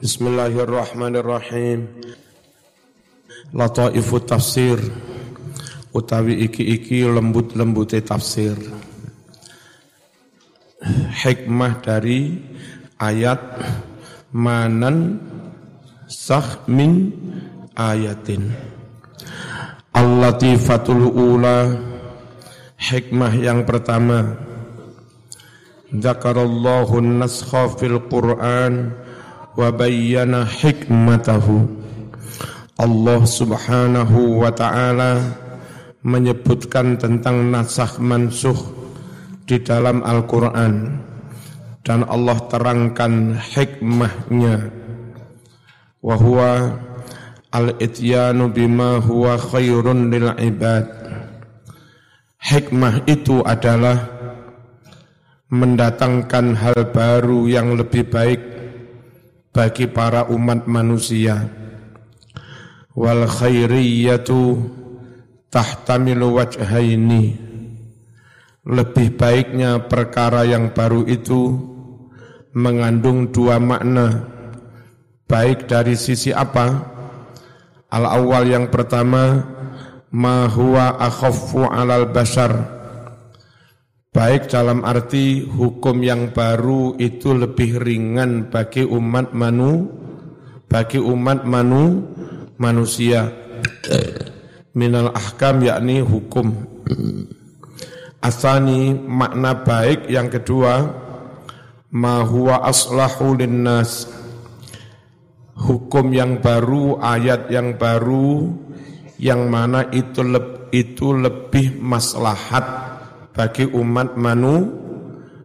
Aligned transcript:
Bismillahirrahmanirrahim. 0.00 1.84
Lataifu 3.52 4.16
tafsir 4.24 4.80
utawi 5.92 6.40
iki-iki 6.48 7.04
lembut-lembute 7.04 8.00
tafsir. 8.00 8.56
Hikmah 11.20 11.84
dari 11.84 12.32
ayat 12.96 13.60
manan 14.32 15.20
sah 16.08 16.64
min 16.64 17.12
ayatin. 17.76 18.56
Al-latifatul 19.92 21.12
ula 21.12 21.76
hikmah 22.80 23.36
yang 23.36 23.68
pertama. 23.68 24.32
Zakarallahu 25.92 27.04
naskha 27.04 27.68
fil 27.76 28.00
Qur'an 28.08 28.99
wa 29.54 29.68
bayyana 29.74 30.46
hikmatahu. 30.46 31.66
Allah 32.80 33.20
subhanahu 33.28 34.40
wa 34.40 34.48
ta'ala 34.48 35.20
menyebutkan 36.00 36.96
tentang 36.96 37.52
nasakh 37.52 38.00
mansuh 38.00 38.56
di 39.44 39.60
dalam 39.60 40.00
Al-Quran. 40.00 41.04
Dan 41.80 42.04
Allah 42.08 42.36
terangkan 42.48 43.36
hikmahnya. 43.36 44.68
Wa 46.00 46.16
huwa 46.16 46.52
al-ityanu 47.52 48.48
bima 48.52 49.00
huwa 49.02 49.36
khairun 49.36 50.08
lil 50.08 50.28
ibad. 50.38 50.86
Hikmah 52.40 53.04
itu 53.04 53.44
adalah 53.44 54.08
mendatangkan 55.50 56.56
hal 56.56 56.78
baru 56.94 57.50
yang 57.50 57.76
lebih 57.76 58.08
baik 58.08 58.59
bagi 59.50 59.90
para 59.90 60.26
umat 60.30 60.66
manusia. 60.66 61.46
Wal 62.94 63.26
khairiyatu 63.26 64.58
tahtamilu 65.50 66.38
wajhaini. 66.38 67.50
Lebih 68.66 69.16
baiknya 69.18 69.86
perkara 69.90 70.46
yang 70.46 70.70
baru 70.70 71.06
itu 71.06 71.58
mengandung 72.54 73.30
dua 73.30 73.58
makna. 73.58 74.26
Baik 75.26 75.70
dari 75.70 75.94
sisi 75.94 76.34
apa? 76.34 76.90
Al 77.90 78.06
awal 78.06 78.46
yang 78.50 78.66
pertama 78.70 79.42
ma 80.10 80.46
huwa 80.50 80.98
akhaffu 80.98 81.66
alal 81.70 82.10
bashar 82.10 82.79
Baik 84.10 84.50
dalam 84.50 84.82
arti 84.82 85.46
hukum 85.46 86.02
yang 86.02 86.34
baru 86.34 86.98
itu 86.98 87.30
lebih 87.30 87.78
ringan 87.78 88.50
bagi 88.50 88.82
umat 88.82 89.30
manu 89.30 89.86
bagi 90.66 90.98
umat 90.98 91.46
manu 91.46 92.10
manusia. 92.58 93.30
Minal 94.74 95.14
ahkam 95.14 95.62
yakni 95.62 96.02
hukum. 96.02 96.50
Asani 98.18 98.98
makna 98.98 99.62
baik 99.62 100.10
yang 100.10 100.26
kedua 100.26 100.90
ma 101.94 102.26
huwa 102.26 102.66
aslahu 102.66 103.38
linnas. 103.38 104.10
Hukum 105.54 106.10
yang 106.10 106.42
baru 106.42 106.98
ayat 106.98 107.46
yang 107.46 107.78
baru 107.78 108.58
yang 109.22 109.46
mana 109.46 109.86
itu 109.94 110.26
le, 110.26 110.66
itu 110.74 111.14
lebih 111.14 111.78
maslahat 111.78 112.90
bagi 113.30 113.66
umat 113.70 114.18
manu 114.18 114.68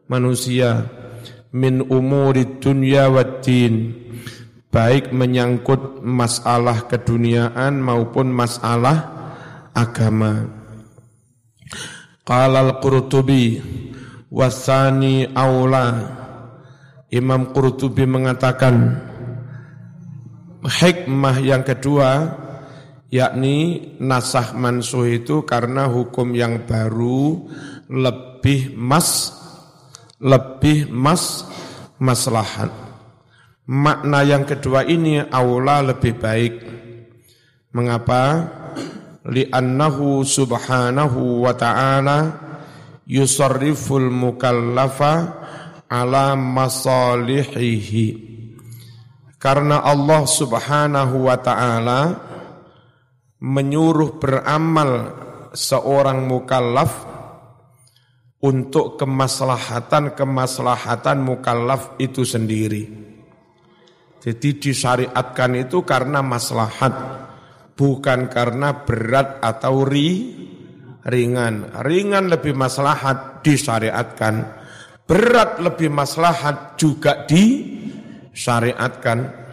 manusia 0.09 0.85
min 1.55 1.85
umuri 1.87 2.59
dunya 2.59 3.07
waddin 3.07 4.05
baik 4.75 5.15
menyangkut 5.15 6.03
masalah 6.03 6.83
keduniaan 6.91 7.79
maupun 7.79 8.27
masalah 8.27 9.15
agama. 9.71 10.51
Qala 12.27 12.59
al-Qurtubi 12.59 13.63
wasani 14.27 15.31
aula. 15.31 16.11
Imam 17.07 17.55
Qurtubi 17.55 18.03
mengatakan 18.03 18.99
hikmah 20.65 21.39
yang 21.39 21.63
kedua 21.63 22.35
yakni 23.07 23.93
nasah 24.03 24.51
mansuh 24.57 25.07
itu 25.07 25.47
karena 25.47 25.87
hukum 25.87 26.35
yang 26.35 26.67
baru 26.67 27.47
lebih 27.89 28.73
mas 28.73 29.45
lebih 30.19 30.89
mas 30.89 31.45
maslahat. 31.99 32.71
Makna 33.65 34.21
yang 34.21 34.45
kedua 34.45 34.85
ini 34.85 35.17
aula 35.21 35.81
lebih 35.81 36.13
baik. 36.21 36.53
Mengapa? 37.73 38.23
Li'annahu 39.25 40.21
subhanahu 40.21 41.49
wa 41.49 41.53
ta'ala 41.57 42.45
yusarriful 43.09 44.13
mukallafa 44.13 45.33
ala 45.89 46.37
masalihihi. 46.37 48.37
Karena 49.41 49.81
Allah 49.81 50.29
subhanahu 50.29 51.25
wa 51.25 51.37
ta'ala 51.41 52.01
menyuruh 53.41 54.21
beramal 54.21 54.91
seorang 55.57 56.29
mukallaf 56.29 57.14
untuk 58.45 59.01
kemaslahatan-kemaslahatan 59.01 61.17
mukallaf 61.17 61.97
itu 61.97 62.21
sendiri. 62.21 62.85
Jadi 64.21 64.61
disyariatkan 64.61 65.57
itu 65.57 65.81
karena 65.81 66.21
maslahat, 66.21 66.93
bukan 67.73 68.29
karena 68.29 68.85
berat 68.85 69.41
atau 69.41 69.81
ri, 69.85 70.33
ringan. 71.09 71.73
Ringan 71.81 72.29
lebih 72.29 72.53
maslahat 72.53 73.41
disyariatkan, 73.41 74.45
berat 75.09 75.57
lebih 75.61 75.89
maslahat 75.89 76.77
juga 76.77 77.25
disyariatkan. 77.25 79.45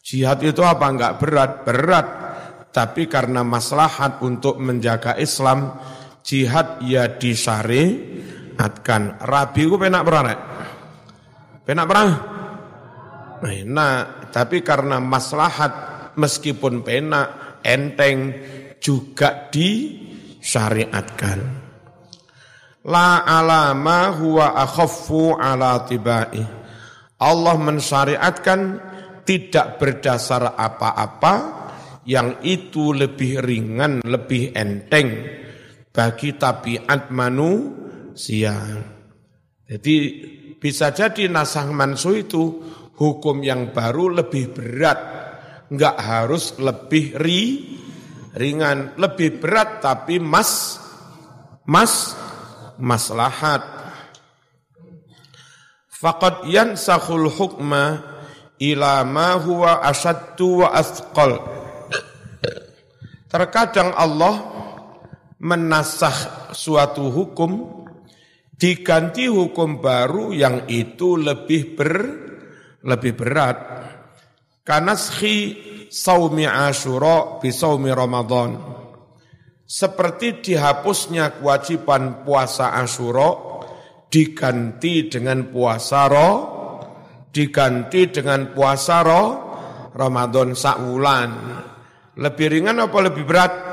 Jihad 0.00 0.40
itu 0.44 0.64
apa 0.64 0.86
enggak 0.88 1.18
berat? 1.20 1.64
Berat. 1.64 2.06
Tapi 2.72 3.04
karena 3.04 3.44
maslahat 3.44 4.24
untuk 4.24 4.56
menjaga 4.56 5.12
Islam, 5.20 5.76
jihad 6.22 6.80
ya 6.86 7.10
disyariatkan. 7.18 9.02
Rabi 9.20 9.62
ku 9.68 9.76
penak 9.76 10.02
perang 10.06 10.26
Penak 11.62 11.86
perang? 11.86 12.10
Nah, 13.70 14.26
tapi 14.30 14.62
karena 14.62 14.98
maslahat 15.02 15.74
meskipun 16.18 16.82
penak 16.82 17.58
enteng 17.62 18.34
juga 18.82 19.50
disyariatkan. 19.50 21.38
La 22.82 23.22
alama 23.22 24.10
huwa 24.18 24.58
akhaffu 24.58 25.38
ala 25.38 25.86
tibai. 25.86 26.42
Allah 27.22 27.54
mensyariatkan 27.54 28.60
tidak 29.22 29.78
berdasar 29.78 30.58
apa-apa 30.58 31.34
yang 32.10 32.42
itu 32.42 32.90
lebih 32.90 33.38
ringan, 33.38 34.02
lebih 34.02 34.50
enteng 34.58 35.38
bagi 35.92 36.34
tabiat 36.34 37.12
manusia. 37.12 38.56
Jadi 39.68 39.96
bisa 40.56 40.90
jadi 40.90 41.28
nasah 41.28 41.68
mansu 41.68 42.16
itu 42.16 42.42
hukum 42.96 43.44
yang 43.44 43.70
baru 43.70 44.24
lebih 44.24 44.56
berat, 44.56 44.98
enggak 45.68 45.96
harus 46.00 46.56
lebih 46.56 47.16
ri, 47.20 47.42
ringan, 48.36 48.96
lebih 48.96 49.38
berat 49.38 49.84
tapi 49.84 50.16
mas 50.16 50.80
mas 51.68 52.16
maslahat. 52.80 53.62
Faqad 56.02 56.50
yansahul 56.50 57.30
hukma 57.30 58.02
ila 58.58 59.06
ma 59.06 59.38
huwa 59.38 59.86
asaddu 59.86 60.66
wa 60.66 60.74
athqal. 60.74 61.38
Terkadang 63.30 63.96
Allah 63.96 64.34
menasah 65.42 66.50
suatu 66.54 67.10
hukum 67.10 67.82
diganti 68.54 69.26
hukum 69.26 69.82
baru 69.82 70.30
yang 70.30 70.70
itu 70.70 71.18
lebih 71.18 71.74
ber 71.74 71.92
lebih 72.86 73.12
berat. 73.18 73.58
Kanaskhi 74.62 75.36
saumi 75.90 76.46
Asyura 76.46 77.42
bi 77.42 77.50
saumi 77.50 77.90
Ramadan. 77.90 78.54
Seperti 79.66 80.44
dihapusnya 80.44 81.42
kewajiban 81.42 82.22
puasa 82.22 82.78
Asyura 82.78 83.34
diganti 84.12 85.10
dengan 85.10 85.48
puasa 85.50 86.06
ro 86.06 86.30
diganti 87.32 88.12
dengan 88.12 88.52
puasa 88.52 89.00
ro 89.02 89.22
Ramadan 89.96 90.54
sak 90.54 90.76
wulan. 90.86 91.30
Lebih 92.14 92.46
ringan 92.46 92.84
apa 92.84 92.98
lebih 93.00 93.24
berat? 93.24 93.71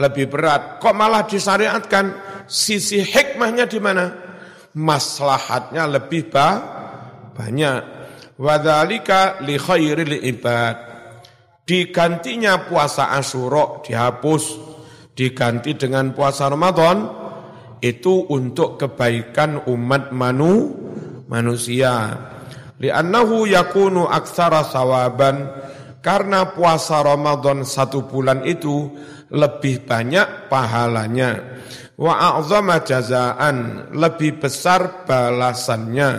Lebih 0.00 0.32
berat. 0.32 0.80
Kok 0.80 0.94
malah 0.96 1.28
disyariatkan? 1.28 2.04
Sisi 2.48 3.04
hikmahnya 3.04 3.68
di 3.68 3.78
mana? 3.78 4.08
Maslahatnya 4.74 5.84
lebih 5.84 6.32
ba 6.32 6.48
banyak. 7.36 7.80
Wadhalika 8.40 9.44
li 9.44 9.60
khairil 9.60 10.16
ibad. 10.24 10.76
Digantinya 11.68 12.66
puasa 12.66 13.14
Asyura 13.14 13.84
dihapus, 13.84 14.44
diganti 15.14 15.76
dengan 15.78 16.10
puasa 16.16 16.50
Ramadan 16.50 17.20
itu 17.78 18.26
untuk 18.26 18.80
kebaikan 18.80 19.68
umat 19.68 20.10
manu 20.10 20.74
manusia. 21.30 22.16
Li'annahu 22.80 23.44
yakunu 23.46 24.08
aksara 24.08 24.64
sawaban 24.66 25.46
karena 26.00 26.48
puasa 26.56 27.04
Ramadan 27.04 27.62
satu 27.62 28.08
bulan 28.08 28.42
itu 28.48 28.88
lebih 29.30 29.86
banyak 29.86 30.50
pahalanya. 30.50 31.60
Wa 32.00 32.38
a'zama 32.38 32.82
jazaan, 32.82 33.88
lebih 33.94 34.40
besar 34.40 35.04
balasannya. 35.06 36.10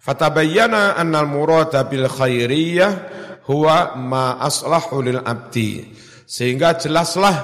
Fatabayyana 0.00 0.98
annal 0.98 1.26
murada 1.26 1.86
bil 1.86 2.06
khairiyah 2.06 2.92
huwa 3.50 3.98
ma 3.98 4.38
aslahu 4.42 5.02
lil 5.02 5.20
abdi. 5.22 5.82
Sehingga 6.26 6.78
jelaslah 6.78 7.36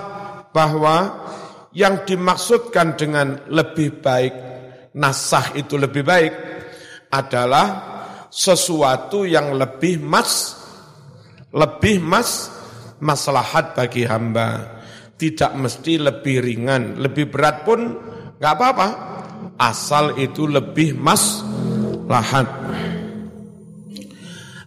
bahwa 0.51 1.27
yang 1.73 2.05
dimaksudkan 2.05 2.99
dengan 2.99 3.49
lebih 3.49 4.03
baik, 4.03 4.35
nasah 4.99 5.57
itu 5.57 5.81
lebih 5.81 6.05
baik 6.05 6.35
adalah 7.09 7.67
sesuatu 8.33 9.29
yang 9.29 9.53
lebih 9.57 10.01
mas 10.01 10.57
lebih 11.53 12.01
mas 12.01 12.49
maslahat 13.03 13.75
bagi 13.75 14.07
hamba. 14.07 14.81
Tidak 15.19 15.59
mesti 15.59 15.99
lebih 15.99 16.43
ringan, 16.43 16.99
lebih 17.03 17.29
berat 17.29 17.67
pun 17.67 17.81
nggak 18.39 18.55
apa-apa. 18.55 18.89
Asal 19.59 20.17
itu 20.19 20.47
lebih 20.47 20.97
mas 20.97 21.43
lahat. 22.07 22.47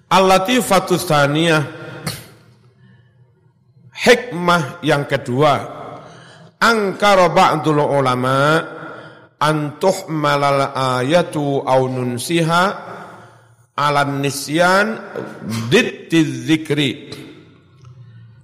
Al-Latifatus 0.05 1.09
Thaniyah 1.09 1.63
Hikmah 3.95 4.85
yang 4.85 5.09
kedua 5.09 5.53
Angkara 6.61 7.33
ba'dul 7.33 7.81
ulama 7.81 8.61
Antuh 9.41 10.07
malal 10.13 10.71
ayatu 10.71 11.65
au 11.65 11.81
nunsiha 11.89 12.63
Alan 13.75 14.21
nisyan 14.21 14.93
Ditti 15.73 16.21
zikri 16.21 16.91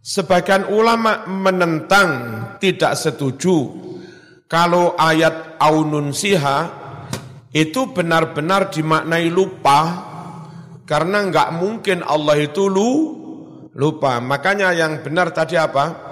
Sebagian 0.01 0.65
ulama 0.73 1.29
menentang 1.29 2.09
Tidak 2.57 2.93
setuju 2.97 3.57
Kalau 4.49 4.97
ayat 4.97 5.61
au 5.61 5.85
nunsiha 5.85 6.81
itu 7.51 7.91
benar-benar 7.91 8.71
dimaknai 8.71 9.27
lupa 9.27 10.11
karena 10.87 11.23
nggak 11.27 11.49
mungkin 11.55 12.03
Allah 12.03 12.35
itu 12.39 12.67
lu 12.67 12.91
lupa. 13.75 14.19
Makanya 14.19 14.75
yang 14.75 14.99
benar 15.03 15.31
tadi 15.31 15.55
apa? 15.55 16.11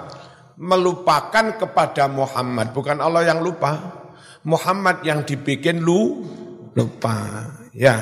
Melupakan 0.60 1.56
kepada 1.56 2.08
Muhammad, 2.08 2.76
bukan 2.76 3.00
Allah 3.00 3.24
yang 3.28 3.40
lupa. 3.40 4.00
Muhammad 4.44 5.04
yang 5.04 5.24
dibikin 5.24 5.80
lu 5.84 6.24
lupa. 6.76 7.44
Ya. 7.76 8.00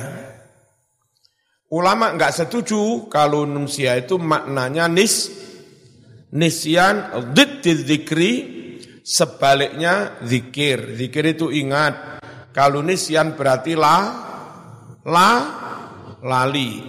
Ulama 1.69 2.15
nggak 2.15 2.35
setuju 2.35 3.11
kalau 3.13 3.43
nunsia 3.43 3.99
itu 3.99 4.17
maknanya 4.17 4.87
nis 4.87 5.31
nisyan 6.33 7.25
dzikri 7.35 8.33
sebaliknya 9.05 10.21
zikir. 10.21 10.97
Zikir 10.97 11.25
itu 11.33 11.49
ingat, 11.49 12.21
kalau 12.53 12.85
nisyan 12.85 13.33
berarti 13.33 13.73
la 13.73 13.97
la 15.09 15.31
lali. 16.21 16.85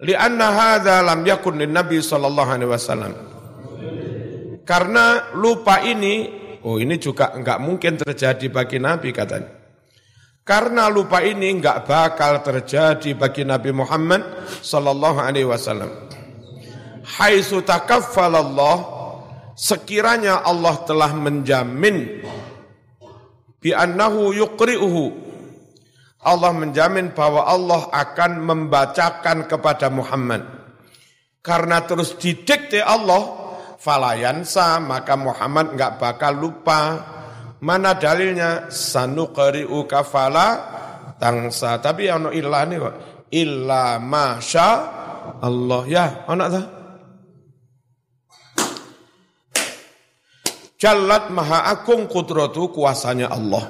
Lianna 0.00 0.48
hadza 0.48 1.04
lam 1.04 1.20
yakun 1.28 1.60
lin 1.60 1.76
Nabi 1.76 2.00
sallallahu 2.00 2.50
alaihi 2.56 2.70
wasallam. 2.72 3.12
Karena 4.64 5.34
lupa 5.36 5.84
ini, 5.84 6.30
oh 6.64 6.80
ini 6.80 6.96
juga 6.96 7.36
enggak 7.36 7.60
mungkin 7.60 8.00
terjadi 8.00 8.48
bagi 8.48 8.80
Nabi 8.80 9.12
katanya. 9.12 9.60
Karena 10.40 10.88
lupa 10.88 11.20
ini 11.20 11.52
enggak 11.52 11.84
bakal 11.84 12.40
terjadi 12.40 13.12
bagi 13.12 13.44
Nabi 13.44 13.76
Muhammad 13.76 14.48
sallallahu 14.64 15.20
alaihi 15.20 15.44
wasallam. 15.44 16.09
Haitsu 17.18 17.66
takaffalallah 17.66 19.00
sekiranya 19.58 20.46
Allah 20.46 20.78
telah 20.86 21.10
menjamin 21.10 22.22
bi 23.58 23.70
annahu 23.74 24.30
yuqri'uhu. 24.30 25.28
Allah 26.20 26.52
menjamin 26.52 27.16
bahwa 27.16 27.48
Allah 27.48 27.88
akan 27.90 28.44
membacakan 28.44 29.48
kepada 29.48 29.88
Muhammad. 29.88 30.44
Karena 31.40 31.80
terus 31.80 32.12
didikte 32.20 32.84
Allah 32.84 33.40
falayansa 33.80 34.76
maka 34.84 35.16
Muhammad 35.16 35.74
enggak 35.74 35.96
bakal 35.96 36.36
lupa. 36.36 36.80
Mana 37.64 37.96
dalilnya? 37.96 38.68
Sanuqri'uka 38.68 40.04
fala 40.04 40.48
tangsa. 41.16 41.80
Tapi 41.80 42.12
ono 42.12 42.28
illa 42.32 42.68
nih 42.68 42.76
kok. 42.80 42.94
Illa 43.32 43.96
masya 43.96 44.68
Allah. 45.40 45.82
Ya 45.88 46.04
ono 46.28 46.44
ta 46.52 46.79
Jalat 50.80 51.28
maha 51.28 51.68
agung 51.68 52.08
kudratu 52.08 52.72
kuasanya 52.72 53.28
Allah. 53.28 53.68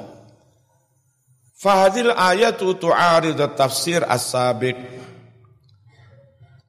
Fahadil 1.58 2.14
ayatu 2.14 2.78
tu'arid 2.78 3.34
tafsir 3.58 4.06
as-sabiq. 4.06 4.78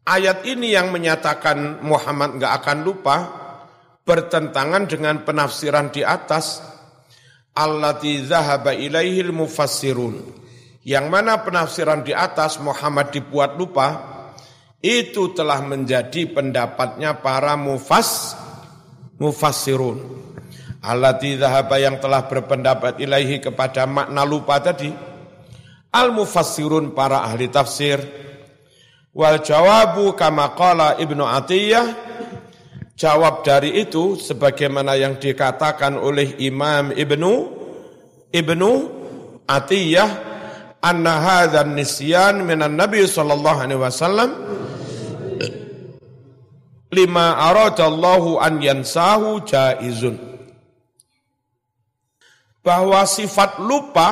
Ayat 0.02 0.42
ini 0.50 0.74
yang 0.74 0.90
menyatakan 0.90 1.86
Muhammad 1.86 2.42
enggak 2.42 2.58
akan 2.58 2.78
lupa 2.82 3.18
bertentangan 4.02 4.90
dengan 4.90 5.22
penafsiran 5.22 5.94
di 5.94 6.02
atas 6.02 6.58
allati 7.54 8.26
zahaba 8.26 8.74
ilaihil 8.74 9.30
mufassirun. 9.30 10.26
Yang 10.82 11.06
mana 11.06 11.46
penafsiran 11.46 12.02
di 12.02 12.18
atas 12.18 12.58
Muhammad 12.58 13.14
dibuat 13.14 13.62
lupa 13.62 14.10
itu 14.82 15.38
telah 15.38 15.62
menjadi 15.62 16.34
pendapatnya 16.34 17.22
para 17.22 17.54
mufas 17.54 18.34
mufassirun 19.22 20.31
allati 20.82 21.38
dhahaba 21.38 21.78
yang 21.78 22.02
telah 22.02 22.26
berpendapat 22.26 22.98
ilaihi 22.98 23.38
kepada 23.40 23.86
makna 23.86 24.26
lupa 24.26 24.58
tadi. 24.60 24.90
Al 25.94 26.12
mufassirun 26.12 26.92
para 26.98 27.24
ahli 27.24 27.48
tafsir. 27.48 28.02
Wal 29.14 29.40
jawabu 29.40 30.18
kama 30.18 30.58
qala 30.58 30.98
ibnu 30.98 31.22
atiyah. 31.24 32.10
Jawab 32.98 33.42
dari 33.42 33.82
itu 33.82 34.14
sebagaimana 34.14 34.94
yang 34.94 35.18
dikatakan 35.18 35.98
oleh 35.98 36.38
Imam 36.38 36.94
Ibnu 36.94 37.34
Ibnu 38.30 38.72
Atiyah 39.50 40.10
anna 40.80 41.20
hadzal 41.20 41.76
nisyan 41.76 42.48
minan 42.48 42.80
Nabi 42.80 43.04
sallallahu 43.04 43.60
alaihi 43.60 43.82
wasallam 43.82 44.30
lima 46.96 47.42
aradallahu 47.52 48.40
an 48.40 48.64
yansahu 48.64 49.44
jaizun 49.44 50.31
bahwa 52.62 53.02
sifat 53.06 53.58
lupa 53.62 54.10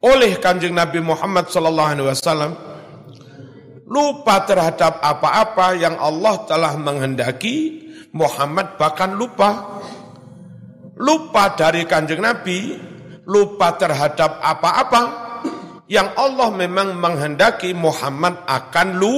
oleh 0.00 0.40
kanjeng 0.40 0.72
Nabi 0.72 1.04
Muhammad 1.04 1.52
sallallahu 1.52 1.88
alaihi 1.92 2.08
wasallam 2.08 2.52
lupa 3.88 4.44
terhadap 4.44 5.00
apa-apa 5.00 5.74
yang 5.80 5.96
Allah 5.96 6.44
telah 6.44 6.76
menghendaki 6.76 7.88
Muhammad 8.12 8.76
bahkan 8.80 9.16
lupa. 9.16 9.80
Lupa 10.98 11.54
dari 11.54 11.86
kanjeng 11.86 12.18
Nabi 12.18 12.74
lupa 13.22 13.78
terhadap 13.78 14.42
apa-apa 14.42 15.02
yang 15.86 16.10
Allah 16.18 16.50
memang 16.50 16.98
menghendaki 16.98 17.70
Muhammad 17.70 18.42
akan 18.44 18.88
lu 18.98 19.16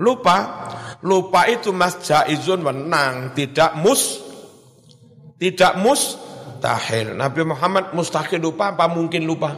lupa. 0.00 0.66
Lupa 0.98 1.46
itu 1.46 1.70
mas 1.70 1.94
jaizun 2.02 2.58
menang 2.64 3.30
tidak 3.30 3.78
mus 3.78 4.18
tidak 5.38 5.78
mus 5.78 6.18
mustahil. 6.48 7.12
Nabi 7.12 7.44
Muhammad 7.44 7.92
mustahil 7.92 8.40
lupa 8.40 8.72
apa 8.72 8.88
mungkin 8.88 9.28
lupa? 9.28 9.52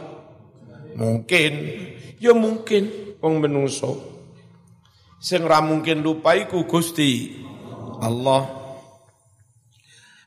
Mungkin. 0.99 1.53
Ya 2.19 2.35
mungkin 2.35 3.15
wong 3.23 3.39
menungso. 3.39 3.97
Sing 5.23 5.47
ra 5.47 5.63
mungkin 5.63 6.03
lupa 6.03 6.35
iku 6.35 6.67
Gusti 6.67 7.39
Allah. 8.03 8.59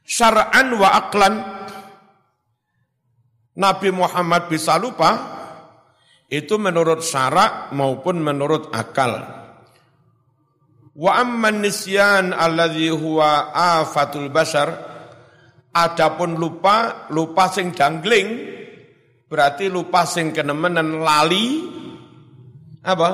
Syar'an 0.04 0.68
wa 0.76 0.88
aklan 0.90 1.34
Nabi 3.54 3.88
Muhammad 3.94 4.50
bisa 4.50 4.74
lupa 4.80 5.32
itu 6.26 6.58
menurut 6.58 7.04
syarak 7.04 7.70
maupun 7.70 8.18
menurut 8.18 8.74
akal. 8.74 9.22
Wa 10.94 11.22
amman 11.22 11.62
nisyan 11.62 12.34
alladhi 12.34 12.90
huwa 12.90 13.54
afatul 13.54 14.30
bashar 14.30 14.93
Adapun 15.74 16.38
lupa, 16.38 17.10
lupa 17.10 17.50
sing 17.50 17.74
dangling, 17.74 18.28
berarti 19.26 19.66
lupa 19.66 20.06
sing 20.06 20.30
kenemenen 20.30 21.02
lali, 21.02 21.66
apa? 22.86 23.10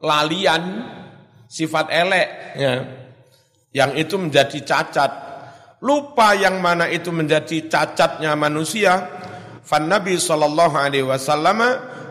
Lalian, 0.00 0.62
sifat 1.44 1.92
elek, 1.92 2.28
ya. 2.56 2.74
Yang 3.72 3.90
itu 4.08 4.14
menjadi 4.16 4.58
cacat. 4.64 5.12
Lupa 5.84 6.32
yang 6.32 6.64
mana 6.64 6.88
itu 6.88 7.12
menjadi 7.12 7.68
cacatnya 7.68 8.32
manusia. 8.40 9.20
Fan 9.60 9.88
Nabi 9.88 10.16
sallallahu 10.16 10.76
alaihi 10.76 11.04
wasallam 11.04 11.60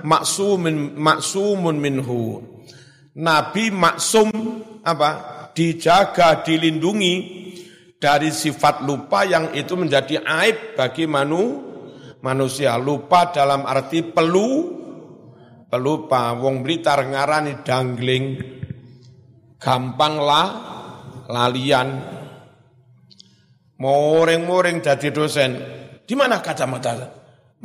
maksumun 0.05 0.97
maksumun 0.97 1.77
minhu. 1.77 2.41
Nabi 3.17 3.73
maksum 3.73 4.29
apa? 4.85 5.09
Dijaga, 5.51 6.41
dilindungi 6.47 7.15
dari 8.01 8.33
sifat 8.33 8.81
lupa 8.81 9.21
yang 9.21 9.53
itu 9.53 9.77
menjadi 9.77 10.25
aib 10.25 10.73
bagi 10.73 11.05
manu, 11.05 11.61
manusia. 12.25 12.73
Lupa 12.81 13.29
dalam 13.29 13.61
arti 13.69 14.01
pelu, 14.01 14.49
pelupa. 15.69 16.33
Wong 16.33 16.65
Blitar 16.65 17.05
ngarani 17.05 17.61
dangling, 17.61 18.25
gampang 19.61 20.17
lah, 20.17 20.47
lalian, 21.29 21.89
Moring-moring 23.81 24.77
jadi 24.77 25.09
dosen. 25.09 25.57
Di 26.05 26.13
mana 26.13 26.37
kacamata? 26.37 27.01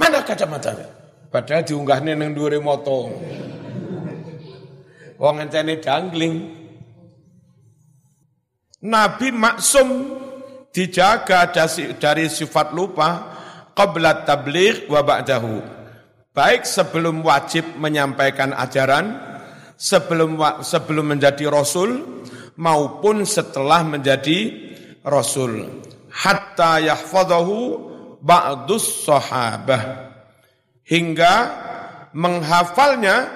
Mana 0.01 0.25
kacamata? 0.25 0.73
Padahal 1.29 1.61
diunggahnya 1.61 2.17
neng 2.17 2.33
dure 2.33 2.57
moto. 2.57 3.13
Wong 5.21 5.37
encene 5.45 5.77
dangling. 5.77 6.57
Nabi 8.81 9.29
maksum 9.29 9.89
dijaga 10.77 11.49
dari 11.97 12.29
sifat 12.29 12.77
lupa 12.77 13.33
qabla 13.73 14.29
tabligh 14.29 14.85
wa 14.93 15.01
ba'dahu. 15.01 15.57
Baik 16.37 16.69
sebelum 16.69 17.25
wajib 17.25 17.81
menyampaikan 17.81 18.53
ajaran, 18.53 19.17
sebelum 19.81 20.37
sebelum 20.61 21.17
menjadi 21.17 21.49
rasul 21.49 22.21
maupun 22.61 23.25
setelah 23.25 23.81
menjadi 23.89 24.53
rasul 25.01 25.81
hatta 26.13 26.85
yahfadahu 26.85 27.57
ba'dus 28.21 29.09
sahabah 29.09 30.13
hingga 30.85 31.35
menghafalnya 32.13 33.33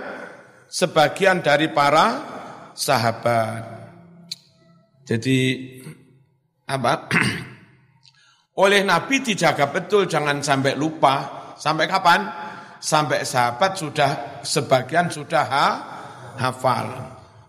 sebagian 0.69 1.41
dari 1.41 1.73
para 1.73 2.21
sahabat. 2.77 3.81
Jadi 5.09 5.39
apa? 6.71 7.11
Oleh 8.63 8.87
Nabi 8.87 9.25
dijaga 9.25 9.67
betul 9.71 10.07
jangan 10.07 10.39
sampai 10.39 10.79
lupa. 10.79 11.15
Sampai 11.59 11.91
kapan? 11.91 12.21
Sampai 12.81 13.27
sahabat 13.27 13.77
sudah 13.77 14.41
sebagian 14.41 15.13
sudah 15.13 15.45
ha, 15.45 15.67
hafal. 16.41 16.89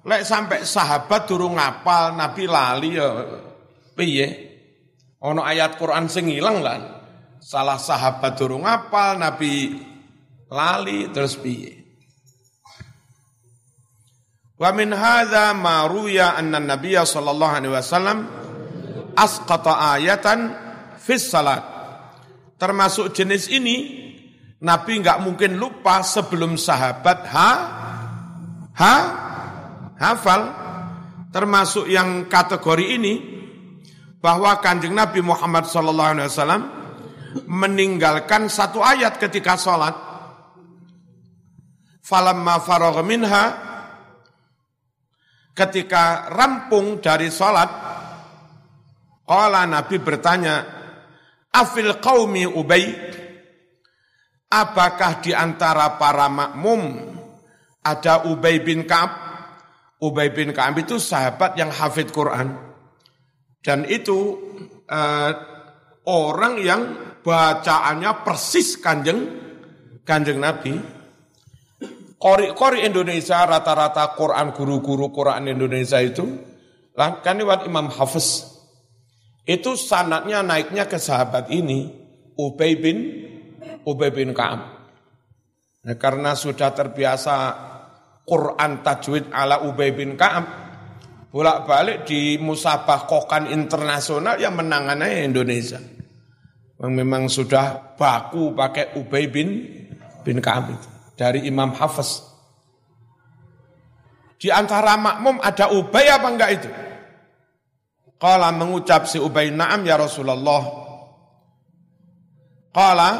Lek 0.03 0.27
sampai 0.27 0.65
sahabat 0.65 1.29
durung 1.29 1.55
ngapal 1.55 2.17
Nabi 2.17 2.43
lali 2.49 2.99
ya 2.99 3.07
piye? 3.95 4.27
Ono 5.21 5.45
ayat 5.45 5.77
Quran 5.77 6.09
sing 6.09 6.33
ilang 6.33 6.59
lah. 6.65 6.79
Salah 7.41 7.77
sahabat 7.77 8.37
durung 8.37 8.65
apal, 8.65 9.17
Nabi 9.17 9.77
lali 10.49 11.09
terus 11.13 11.37
piye. 11.37 11.81
Wa 14.61 14.69
min 14.77 14.93
hadza 14.93 15.57
ma 15.57 15.89
ruya 15.89 16.37
anna 16.37 16.61
Nabiy 16.61 16.93
sallallahu 17.01 17.53
alaihi 17.57 17.73
wasallam 17.73 18.17
asqata 19.15 19.97
ayatan 19.97 20.53
fis 20.99 21.27
salat. 21.27 21.63
Termasuk 22.57 23.11
jenis 23.11 23.49
ini 23.49 24.09
Nabi 24.61 25.01
enggak 25.01 25.25
mungkin 25.25 25.57
lupa 25.57 26.05
sebelum 26.05 26.53
sahabat 26.53 27.19
ha 27.33 27.49
ha 28.77 28.95
hafal 29.97 30.41
termasuk 31.33 31.89
yang 31.89 32.29
kategori 32.29 32.85
ini 32.85 33.13
bahwa 34.21 34.61
kanjeng 34.61 34.93
Nabi 34.93 35.25
Muhammad 35.25 35.65
SAW 35.65 35.97
meninggalkan 37.49 38.51
satu 38.51 38.83
ayat 38.83 39.17
ketika 39.17 39.57
sholat. 39.57 39.95
Falamma 42.01 42.59
faragha 42.59 43.01
minha 43.01 43.43
ketika 45.55 46.27
rampung 46.29 46.99
dari 46.99 47.31
sholat, 47.31 47.69
Qala 49.25 49.63
Nabi 49.69 49.95
bertanya, 50.01 50.81
Afil 51.51 51.99
qaumi 51.99 52.47
Ubay, 52.47 52.95
apakah 54.47 55.19
di 55.19 55.35
antara 55.35 55.99
para 55.99 56.31
makmum 56.31 57.11
ada 57.83 58.27
Ubay 58.27 58.63
bin 58.63 58.87
Ka'ab? 58.87 59.11
Ubay 59.99 60.31
bin 60.31 60.55
Ka'ab 60.55 60.79
itu 60.79 60.95
sahabat 60.95 61.59
yang 61.59 61.69
hafid 61.71 62.09
Quran. 62.11 62.55
Dan 63.61 63.85
itu 63.85 64.39
uh, 64.89 65.31
orang 66.09 66.55
yang 66.57 66.81
bacaannya 67.21 68.25
persis 68.25 68.81
kanjeng 68.81 69.21
kanjeng 70.01 70.41
Nabi. 70.41 70.73
Kori-kori 72.21 72.85
Indonesia 72.85 73.45
rata-rata 73.49 74.13
Quran 74.13 74.53
guru-guru 74.53 75.09
Quran 75.09 75.49
Indonesia 75.49 75.97
itu 75.97 76.25
kan 76.97 77.35
lewat 77.37 77.65
Imam 77.65 77.89
Hafiz. 77.89 78.50
Itu 79.51 79.75
sanatnya 79.75 80.39
naiknya 80.39 80.87
ke 80.87 80.95
sahabat 80.95 81.51
ini 81.51 81.91
Ubay 82.39 82.79
bin 82.79 82.97
Ubay 83.83 84.15
bin 84.15 84.31
Ka'ab. 84.31 84.61
Nah, 85.81 85.95
karena 85.99 86.37
sudah 86.37 86.71
terbiasa 86.71 87.35
Quran 88.23 88.79
tajwid 88.79 89.27
ala 89.33 89.67
Ubay 89.67 89.91
bin 89.91 90.15
Ka'ab, 90.15 90.45
bolak-balik 91.35 92.07
di 92.07 92.39
musabah 92.39 93.03
kokan 93.09 93.51
internasional 93.51 94.39
yang 94.39 94.55
menangannya 94.55 95.27
Indonesia. 95.27 95.83
Memang 96.81 97.27
sudah 97.27 97.97
baku 97.99 98.55
pakai 98.55 98.95
Ubay 98.95 99.27
bin 99.27 99.49
bin 100.23 100.39
Ka'ab 100.39 100.79
dari 101.19 101.43
Imam 101.43 101.75
Hafiz. 101.75 102.23
Di 104.39 104.47
antara 104.47 104.95
makmum 104.95 105.43
ada 105.43 105.69
Ubay 105.75 106.07
apa 106.07 106.27
enggak 106.31 106.51
itu? 106.55 106.69
Kala 108.21 108.53
mengucap 108.53 109.09
si 109.09 109.17
Ubay, 109.17 109.49
"Na'am 109.49 109.81
ya 109.81 109.97
Rasulullah." 109.97 110.61
Kala 112.69 113.11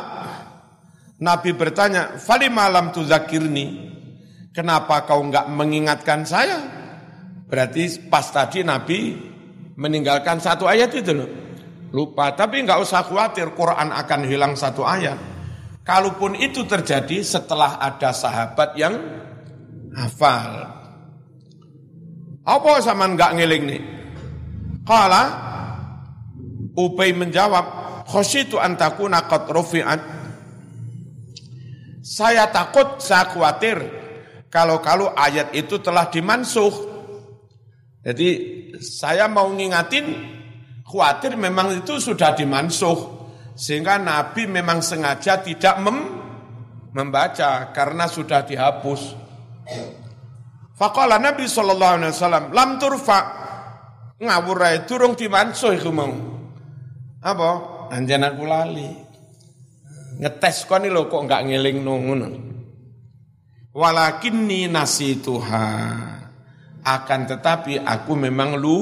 Nabi 1.18 1.52
bertanya, 1.58 2.22
"Fali 2.22 2.54
malam 2.54 2.94
tu 2.94 3.02
zakirni?" 3.02 3.90
Kenapa 4.54 5.08
kau 5.10 5.26
enggak 5.26 5.50
mengingatkan 5.50 6.22
saya? 6.28 6.60
Berarti 7.48 8.12
pas 8.12 8.28
tadi 8.30 8.62
Nabi 8.62 9.16
meninggalkan 9.80 10.38
satu 10.38 10.68
ayat 10.68 10.92
itu 10.94 11.12
loh. 11.16 11.30
Lupa, 11.92 12.32
tapi 12.36 12.64
nggak 12.64 12.80
usah 12.80 13.04
khawatir 13.04 13.52
Quran 13.52 13.92
akan 13.92 14.22
hilang 14.24 14.54
satu 14.56 14.84
ayat. 14.88 15.20
Kalaupun 15.84 16.40
itu 16.40 16.64
terjadi 16.64 17.20
setelah 17.26 17.82
ada 17.82 18.16
sahabat 18.16 18.76
yang 18.80 18.96
hafal. 19.98 20.72
Apa 22.48 22.72
sama 22.80 23.12
nggak 23.12 23.32
ngiling 23.40 23.64
nih? 23.68 23.82
Kala 24.86 25.50
Ubay 26.72 27.12
menjawab, 27.12 27.66
khosyitu 28.08 28.56
antakuna 28.56 29.28
qad 29.28 29.52
rufi'at. 29.52 30.02
Saya 32.02 32.48
takut, 32.48 33.04
saya 33.04 33.28
khawatir 33.28 33.78
kalau-kalau 34.48 35.12
ayat 35.14 35.52
itu 35.52 35.84
telah 35.84 36.08
dimansuh 36.08 36.92
jadi 38.02 38.30
saya 38.82 39.30
mau 39.30 39.54
ngingatin 39.54 40.06
khawatir 40.82 41.38
memang 41.38 41.86
itu 41.86 42.02
sudah 42.02 42.34
dimansuh 42.34 42.98
sehingga 43.54 44.02
Nabi 44.02 44.50
memang 44.50 44.82
sengaja 44.82 45.46
tidak 45.46 45.78
mem 45.86 46.20
membaca 46.92 47.72
karena 47.72 48.10
sudah 48.10 48.44
dihapus. 48.44 49.16
Faqala 50.76 51.22
Nabi 51.22 51.46
sallallahu 51.46 51.94
alaihi 52.02 52.52
lam 52.52 52.70
turfa 52.82 53.20
ngawur 54.22 54.62
ae 54.62 54.86
durung 54.86 55.18
dimansuh 55.18 55.74
iku 55.74 55.90
mau. 55.90 56.14
Apa? 57.26 57.50
Anjen 57.90 58.22
aku 58.22 58.46
lali. 58.46 58.90
Ngetes 60.22 60.70
kok 60.70 60.86
lho 60.86 61.10
kok 61.10 61.22
enggak 61.26 61.44
ngeling 61.50 61.78
ngono. 61.82 62.30
Walakinni 63.74 64.70
nasituha. 64.70 65.70
Akan 66.82 67.22
tetapi 67.30 67.82
aku 67.82 68.14
memang 68.14 68.58
lu 68.58 68.78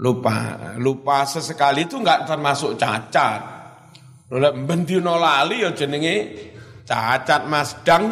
lupa. 0.00 0.72
Lupa 0.80 1.28
sesekali 1.28 1.84
itu 1.84 2.00
enggak 2.00 2.24
termasuk 2.24 2.80
cacat. 2.80 3.40
Lha 4.30 4.50
bendino 4.56 5.20
lali 5.20 5.60
ya 5.60 5.76
jenenge 5.76 6.16
cacat 6.88 7.44
Mas 7.44 7.76
dang 7.84 8.08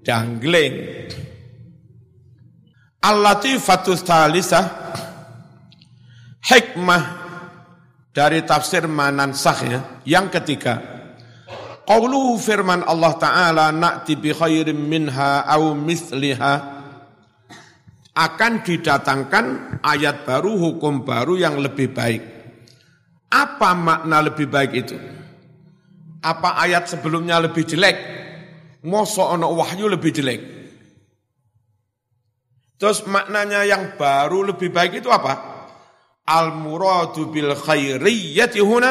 dangling. 0.00 0.74
Al-Latifatus 2.98 4.02
Talisah 4.02 4.66
hikmah 6.48 7.04
dari 8.16 8.40
tafsir 8.48 8.88
Manansah 8.88 9.58
ya. 9.68 9.80
Yang 10.08 10.40
ketiga, 10.40 10.80
Qauluhu 11.84 12.40
firman 12.40 12.84
Allah 12.84 13.12
Ta'ala 13.16 13.66
na'ti 13.72 14.16
bi 14.16 14.32
khairin 14.32 14.76
minha 14.76 15.44
au 15.44 15.76
misliha 15.76 16.76
akan 18.18 18.52
didatangkan 18.66 19.44
ayat 19.80 20.26
baru, 20.26 20.58
hukum 20.58 21.06
baru 21.06 21.38
yang 21.38 21.56
lebih 21.60 21.94
baik. 21.94 22.22
Apa 23.28 23.76
makna 23.76 24.24
lebih 24.24 24.48
baik 24.48 24.72
itu? 24.74 24.96
Apa 26.18 26.58
ayat 26.60 26.90
sebelumnya 26.90 27.38
lebih 27.38 27.62
jelek? 27.62 27.96
Mosok 28.82 29.38
ono 29.38 29.54
wahyu 29.54 29.86
lebih 29.86 30.10
jelek. 30.10 30.40
Terus 32.78 33.06
maknanya 33.06 33.62
yang 33.64 33.94
baru 33.94 34.50
lebih 34.50 34.70
baik 34.70 34.98
itu 35.02 35.10
apa? 35.10 35.57
Al 36.28 36.52
muradu 36.52 37.32
bil 37.32 37.56
khairiyyati 37.56 38.60
huna 38.60 38.90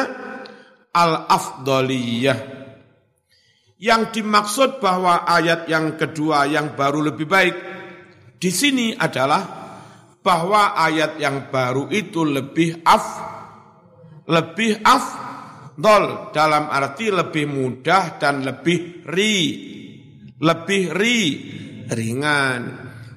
al 0.90 1.30
afdaliyah 1.30 2.58
yang 3.78 4.10
dimaksud 4.10 4.82
bahwa 4.82 5.22
ayat 5.22 5.70
yang 5.70 5.94
kedua 5.94 6.50
yang 6.50 6.74
baru 6.74 7.14
lebih 7.14 7.26
baik 7.30 7.56
di 8.42 8.50
sini 8.50 8.90
adalah 8.90 9.42
bahwa 10.18 10.74
ayat 10.74 11.14
yang 11.22 11.46
baru 11.46 11.86
itu 11.94 12.26
lebih 12.26 12.82
af 12.82 13.06
lebih 14.28 14.82
afdol 14.82 16.34
dalam 16.34 16.66
arti 16.68 17.08
lebih 17.14 17.46
mudah 17.46 18.18
dan 18.18 18.42
lebih 18.42 19.06
ri 19.06 19.36
lebih 20.38 20.82
ri 20.94 21.20
ringan. 21.88 22.62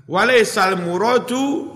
Walaisal 0.07 0.79
muradu 0.79 1.70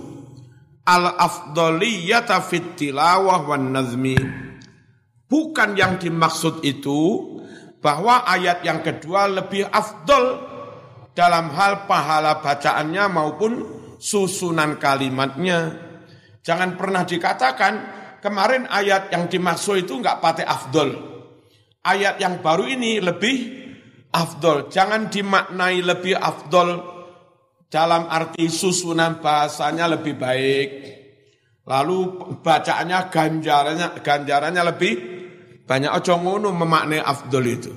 al 0.85 1.17
afdoliyata 1.17 2.41
fit 2.45 2.77
tilawah 2.77 3.41
wan 3.45 3.73
nazmi 3.73 4.17
bukan 5.25 5.73
yang 5.73 5.97
dimaksud 5.97 6.61
itu 6.61 7.33
bahwa 7.81 8.25
ayat 8.25 8.65
yang 8.65 8.81
kedua 8.81 9.29
lebih 9.29 9.69
afdol 9.69 10.41
dalam 11.13 11.53
hal 11.53 11.85
pahala 11.85 12.41
bacaannya 12.41 13.05
maupun 13.13 13.53
susunan 14.01 14.81
kalimatnya. 14.81 15.85
Jangan 16.41 16.77
pernah 16.77 17.05
dikatakan 17.05 17.73
kemarin 18.25 18.65
ayat 18.69 19.09
yang 19.13 19.29
dimaksud 19.29 19.85
itu 19.85 20.01
enggak 20.01 20.17
pakai 20.17 20.45
afdol. 20.45 20.89
Ayat 21.85 22.17
yang 22.17 22.41
baru 22.41 22.65
ini 22.65 22.97
lebih 22.97 23.37
afdol. 24.09 24.73
Jangan 24.73 25.09
dimaknai 25.09 25.85
lebih 25.85 26.17
afdol 26.17 26.94
dalam 27.69 28.07
arti 28.07 28.47
susunan 28.47 29.19
bahasanya 29.19 29.97
lebih 29.97 30.15
baik. 30.15 30.69
Lalu 31.65 31.97
bacaannya 32.45 32.99
ganjarannya 33.09 33.87
ganjarannya 34.05 34.63
lebih 34.69 34.93
banyak 35.65 35.91
ojo 35.97 36.13
ngono 36.21 36.53
memaknai 36.53 37.01
afdol 37.01 37.45
itu. 37.49 37.73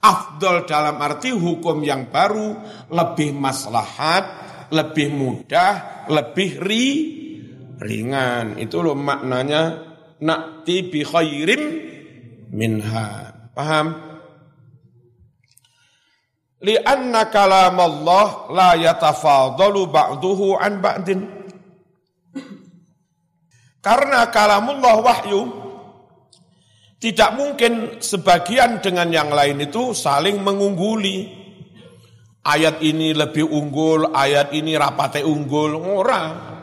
Afdol 0.00 0.64
dalam 0.64 0.96
arti 1.00 1.36
hukum 1.36 1.84
yang 1.84 2.08
baru 2.08 2.56
lebih 2.88 3.36
maslahat, 3.36 4.24
lebih 4.72 5.12
mudah, 5.12 6.06
lebih 6.08 6.50
ri, 6.64 6.88
ringan. 7.76 8.56
Itu 8.56 8.80
loh 8.80 8.96
maknanya 8.96 9.84
nakti 10.24 10.88
bi 10.88 11.00
khairim 11.04 11.62
minha. 12.56 13.08
Paham? 13.52 14.05
Lianna 16.56 17.28
kalam 17.28 17.76
Allah 17.76 18.48
la 18.48 18.70
yatafadalu 18.80 19.82
ba'duhu 19.92 20.56
an 20.56 20.72
ba'din. 20.80 21.20
Karena 23.84 24.26
kalamullah 24.32 24.98
wahyu 24.98 25.40
tidak 26.96 27.36
mungkin 27.36 28.02
sebagian 28.02 28.80
dengan 28.80 29.12
yang 29.12 29.30
lain 29.30 29.62
itu 29.62 29.92
saling 29.92 30.40
mengungguli. 30.40 31.44
Ayat 32.46 32.78
ini 32.78 33.10
lebih 33.10 33.42
unggul, 33.42 34.14
ayat 34.14 34.54
ini 34.54 34.78
rapate 34.78 35.22
unggul, 35.26 35.74
ora. 35.82 36.54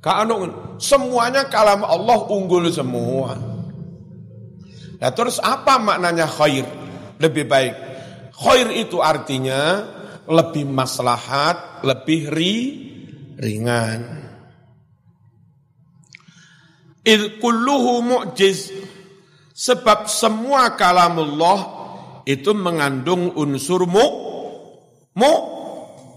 Kanu 0.00 0.48
semuanya 0.78 1.50
kalam 1.50 1.82
Allah 1.82 2.18
unggul 2.30 2.70
semua. 2.70 3.34
Nah 5.00 5.10
terus 5.12 5.42
apa 5.42 5.76
maknanya 5.76 6.24
khair? 6.30 6.64
Lebih 7.20 7.44
baik. 7.44 7.74
Khair 8.40 8.72
itu 8.72 9.04
artinya 9.04 9.84
lebih 10.24 10.64
maslahat, 10.64 11.84
lebih 11.84 12.32
ri, 12.32 12.56
ringan. 13.36 14.00
Il 17.04 17.36
kulluhu 17.40 18.00
mu'jiz 18.00 18.72
Sebab 19.60 20.08
semua 20.08 20.72
kalamullah 20.72 21.60
itu 22.24 22.56
mengandung 22.56 23.36
unsur 23.36 23.84
mu 23.84 24.06
mu 25.12 25.32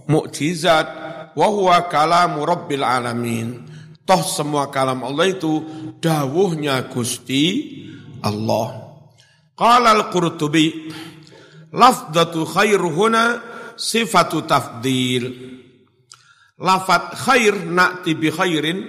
mukjizat 0.07 0.87
wa 1.35 1.47
huwa 1.51 1.91
kalamu 1.91 2.47
rabbil 2.47 2.87
alamin. 2.87 3.67
Toh 4.07 4.23
semua 4.23 4.71
kalam 4.71 5.03
Allah 5.03 5.27
itu 5.27 5.59
dawuhnya 5.99 6.87
Gusti 6.87 7.43
Allah. 8.23 8.95
Qala 9.59 9.91
al-Qurtubi 9.91 10.87
lafdatu 11.73 12.45
khair 12.45 12.79
huna 12.79 13.41
sifatu 13.73 14.45
tafdil. 14.45 15.25
Lafat 16.61 17.17
khair 17.17 17.65
na'ti 17.65 18.13
bi 18.13 18.29
khairin 18.29 18.79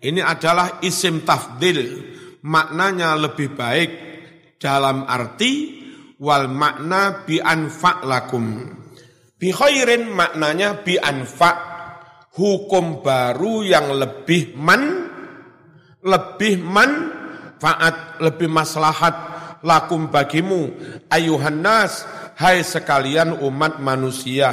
ini 0.00 0.18
adalah 0.24 0.80
isim 0.82 1.22
tafdil 1.22 2.02
maknanya 2.42 3.14
lebih 3.14 3.54
baik 3.54 3.90
dalam 4.58 5.04
arti 5.06 5.84
wal 6.18 6.48
makna 6.50 7.22
bi 7.22 7.38
anfa 7.38 8.02
lakum. 8.02 8.64
Bi 9.36 9.52
khairin 9.52 10.10
maknanya 10.10 10.80
bi 10.82 10.96
anfa 10.96 11.50
hukum 12.32 13.04
baru 13.04 13.60
yang 13.60 13.92
lebih 13.92 14.56
man 14.56 15.12
lebih 16.02 16.58
manfaat, 16.58 18.18
lebih 18.18 18.50
maslahat 18.50 19.14
lakum 19.62 20.10
bagimu 20.10 20.74
ayuhan 21.06 21.62
nas 21.62 22.02
hai 22.42 22.66
sekalian 22.66 23.38
umat 23.38 23.78
manusia. 23.78 24.50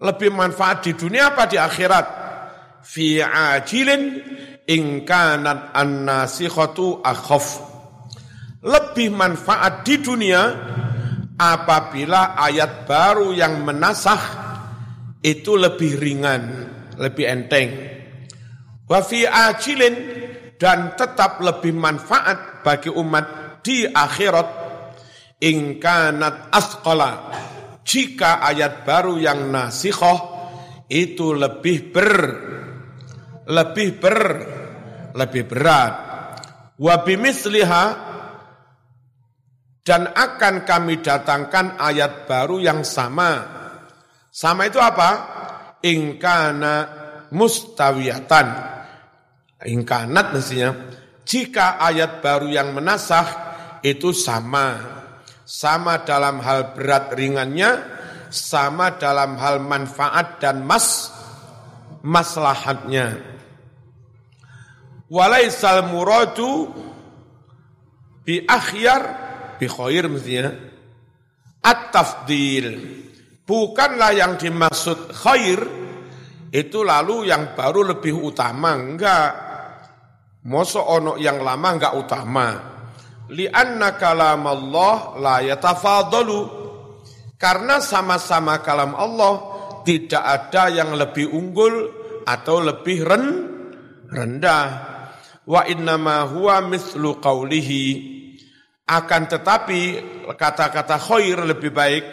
Lebih 0.00 0.32
manfaat 0.32 0.88
di 0.88 0.96
dunia 0.96 1.36
apa 1.36 1.44
di 1.44 1.60
akhirat? 1.60 2.06
Fi 2.80 3.20
ajilin 3.20 4.02
ingkanat 4.64 5.76
an-nasikhatu. 5.76 7.04
Lebih 8.64 9.08
manfaat 9.12 9.84
di 9.84 10.00
dunia 10.00 10.42
apabila 11.36 12.32
ayat 12.32 12.88
baru 12.88 13.36
yang 13.36 13.60
menasah 13.60 14.22
itu 15.20 15.60
lebih 15.60 16.00
ringan, 16.00 16.42
lebih 16.96 17.24
enteng. 17.28 17.68
Wa 18.88 19.04
fi 19.04 19.28
ajilin 19.28 19.94
dan 20.56 20.96
tetap 20.96 21.44
lebih 21.44 21.76
manfaat 21.76 22.64
bagi 22.64 22.88
umat 22.88 23.60
di 23.60 23.84
akhirat 23.84 24.63
ingkanat 25.44 26.48
asqala 26.48 27.28
jika 27.84 28.40
ayat 28.40 28.88
baru 28.88 29.20
yang 29.20 29.52
nasikhah 29.52 30.32
itu 30.88 31.36
lebih 31.36 31.92
ber 31.92 32.12
lebih 33.44 34.00
ber 34.00 34.20
lebih 35.14 35.44
berat. 35.46 35.94
Wa 36.74 37.06
bimisliha 37.06 37.84
dan 39.84 40.10
akan 40.10 40.66
kami 40.66 40.98
datangkan 41.04 41.78
ayat 41.78 42.26
baru 42.26 42.58
yang 42.58 42.82
sama. 42.82 43.32
Sama 44.34 44.66
itu 44.66 44.82
apa? 44.82 45.10
Ingkana 45.84 46.74
mustawiyatan. 47.30 48.46
Ingkanat 49.64 50.26
mestinya. 50.34 50.70
Jika 51.24 51.78
ayat 51.78 52.18
baru 52.18 52.50
yang 52.50 52.74
menasah 52.74 53.26
itu 53.86 54.10
sama. 54.10 55.03
Sama 55.44 56.00
dalam 56.08 56.40
hal 56.40 56.72
berat 56.72 57.12
ringannya, 57.12 57.84
sama 58.32 58.96
dalam 58.98 59.38
hal 59.38 59.60
manfaat 59.60 60.40
dan 60.42 60.64
mas 60.64 61.12
maslahatnya. 62.02 63.22
Walaisal 65.06 65.86
muradu 65.92 66.72
bi 68.26 68.42
akhyar 68.42 69.02
bi 69.60 69.68
khair 69.70 70.10
mestinya 70.10 70.50
at-tafdil 71.62 72.66
bukanlah 73.46 74.10
yang 74.16 74.34
dimaksud 74.40 75.12
khair 75.12 75.60
itu 76.50 76.82
lalu 76.82 77.30
yang 77.30 77.54
baru 77.54 77.94
lebih 77.94 78.16
utama 78.16 78.74
enggak. 78.74 79.32
Moso 80.44 80.82
ono 80.82 81.16
yang 81.16 81.40
lama 81.40 81.68
enggak 81.72 81.94
utama 81.96 82.73
li'anna 83.30 83.96
kalam 83.96 84.44
Allah 84.44 85.16
la 85.20 85.36
yatafadalu. 85.40 86.64
Karena 87.38 87.80
sama-sama 87.80 88.60
kalam 88.64 88.96
Allah 88.96 89.34
tidak 89.84 90.24
ada 90.24 90.72
yang 90.72 90.96
lebih 90.96 91.28
unggul 91.28 91.92
atau 92.24 92.60
lebih 92.64 92.98
ren, 93.04 93.24
rendah. 94.08 94.66
Wa 95.44 95.68
innama 95.68 96.24
huwa 96.24 96.64
mithlu 96.64 97.20
qawlihi. 97.20 97.84
Akan 98.84 99.28
tetapi 99.28 99.80
kata-kata 100.36 101.00
khair 101.00 101.40
lebih 101.40 101.72
baik 101.72 102.04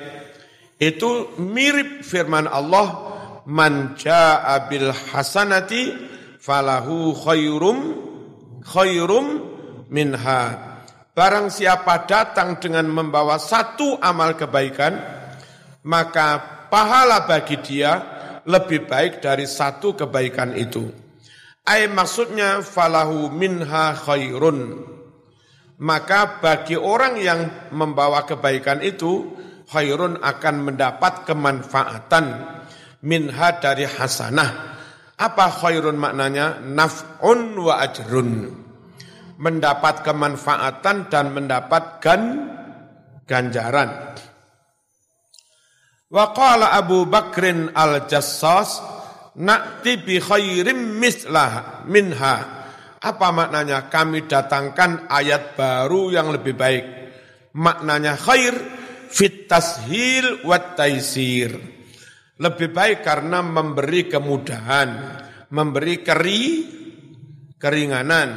itu 0.80 1.36
mirip 1.38 2.02
firman 2.02 2.47
Allah 2.47 3.12
man 3.43 3.93
jaa 4.00 4.56
bil 4.71 4.95
hasanati 4.95 5.91
falahu 6.39 7.12
khairum 7.12 7.78
khairum 8.63 9.26
minha 9.91 10.71
barang 11.22 11.54
siapa 11.54 12.10
datang 12.10 12.58
dengan 12.58 12.90
membawa 12.90 13.38
satu 13.38 14.02
amal 14.02 14.34
kebaikan 14.34 14.98
maka 15.86 16.42
pahala 16.74 17.30
bagi 17.30 17.62
dia 17.62 17.94
lebih 18.50 18.90
baik 18.90 19.22
dari 19.22 19.46
satu 19.46 19.94
kebaikan 19.94 20.58
itu 20.58 20.90
ay 21.70 21.86
maksudnya 21.94 22.66
falahu 22.66 23.30
minha 23.30 23.94
khairun 23.94 24.82
maka 25.78 26.42
bagi 26.42 26.74
orang 26.74 27.22
yang 27.22 27.70
membawa 27.70 28.26
kebaikan 28.26 28.82
itu 28.82 29.38
khairun 29.70 30.18
akan 30.26 30.56
mendapat 30.74 31.26
kemanfaatan 31.26 32.26
minha 33.02 33.50
dari 33.58 33.90
hasanah. 33.90 34.78
Apa 35.18 35.50
khairun 35.50 35.98
maknanya? 35.98 36.62
Naf'un 36.62 37.58
wa 37.58 37.82
ajrun. 37.82 38.61
Mendapat 39.41 40.06
kemanfaatan 40.06 41.10
dan 41.10 41.25
mendapatkan 41.34 42.21
ganjaran. 43.25 44.13
Wa 46.13 46.30
qala 46.30 46.77
Abu 46.77 47.10
Bakrin 47.10 47.73
al-Jassas 47.73 48.86
na'ti 49.41 49.97
bi 49.97 50.21
khairim 50.21 51.01
mislah 51.01 51.82
minha 51.89 52.62
apa 53.01 53.34
maknanya? 53.34 53.89
Kami 53.89 54.30
datangkan 54.30 55.10
ayat 55.10 55.58
baru 55.58 56.13
yang 56.13 56.30
lebih 56.30 56.54
baik. 56.54 56.86
Maknanya 57.58 58.13
khair 58.13 58.54
fit 59.10 59.49
tashil 59.49 60.45
wat 60.45 60.77
taisir. 60.77 61.49
Lebih 62.38 62.69
baik 62.69 63.01
karena 63.01 63.41
memberi 63.41 64.06
kemudahan, 64.06 64.89
memberi 65.49 66.06
keri 66.06 66.45
keringanan. 67.58 68.30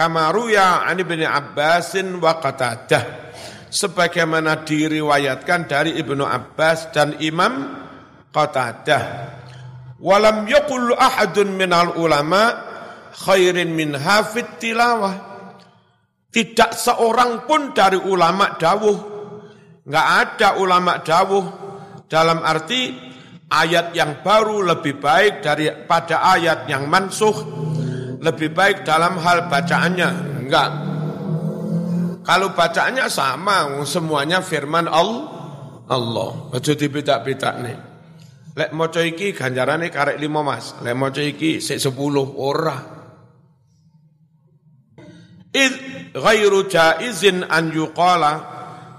Kamaruya 0.00 0.88
ani 0.88 1.04
bin 1.04 1.20
Abbasin 1.20 2.16
wa 2.24 2.40
Qatadah. 2.40 3.36
Sebagaimana 3.68 4.64
diriwayatkan 4.64 5.68
dari 5.68 6.00
Ibnu 6.00 6.24
Abbas 6.24 6.88
dan 6.88 7.20
Imam 7.20 7.84
Qatadah. 8.32 9.02
Walam 10.00 10.48
yaqul 10.48 10.96
ahadun 10.96 11.52
minal 11.52 12.00
ulama' 12.00 12.48
khairin 13.12 13.76
min 13.76 13.92
hafid 13.92 14.56
tilawah. 14.56 15.44
Tidak 16.32 16.72
seorang 16.72 17.44
pun 17.44 17.76
dari 17.76 18.00
ulama 18.00 18.56
dawuh. 18.56 18.98
Enggak 19.84 20.06
ada 20.16 20.48
ulama 20.56 21.04
dawuh 21.04 21.44
dalam 22.08 22.40
arti 22.40 22.88
ayat 23.52 23.92
yang 23.92 24.24
baru 24.24 24.64
lebih 24.64 24.96
baik 24.96 25.44
daripada 25.44 26.24
ayat 26.24 26.64
yang 26.72 26.88
mansuh. 26.88 27.68
Lebih 28.20 28.52
baik 28.52 28.84
dalam 28.84 29.16
hal 29.16 29.48
bacaannya. 29.48 30.10
Enggak. 30.44 30.70
Kalau 32.20 32.52
bacaannya 32.52 33.08
sama, 33.08 33.66
semuanya 33.88 34.44
firman 34.44 34.86
Allah. 34.86 35.24
Allah. 35.88 36.32
Aja 36.54 36.76
dibedak-bedak 36.76 37.54
nih. 37.64 37.76
Lek 38.54 38.70
maca 38.76 39.00
iki 39.00 39.32
ganjarane 39.32 39.88
karek 39.88 40.20
lima 40.20 40.44
mas. 40.44 40.76
Lek 40.84 40.94
maca 40.94 41.22
iki 41.22 41.64
sik 41.64 41.80
sepuluh 41.80 42.28
ora. 42.36 42.76
Id 45.50 45.74
ghairu 46.14 46.68
jaizin 46.70 47.46
an 47.48 47.74
yuqala 47.74 48.34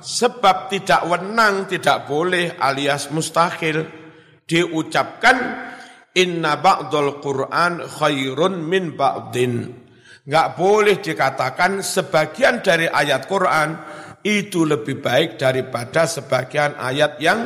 sebab 0.02 0.68
tidak 0.68 1.06
wenang, 1.08 1.70
tidak 1.70 2.10
boleh 2.10 2.58
alias 2.58 3.14
mustahil 3.14 3.86
diucapkan 4.44 5.36
inna 6.18 6.60
ba'dul 6.60 7.20
Qur'an 7.24 7.86
khairun 7.86 8.64
min 8.64 8.96
ba'din. 8.96 9.54
Enggak 10.28 10.48
boleh 10.56 11.02
dikatakan 11.02 11.82
sebagian 11.82 12.62
dari 12.62 12.86
ayat 12.86 13.26
Quran 13.26 13.70
itu 14.22 14.64
lebih 14.70 15.02
baik 15.02 15.42
daripada 15.42 16.06
sebagian 16.06 16.78
ayat 16.78 17.18
yang 17.18 17.42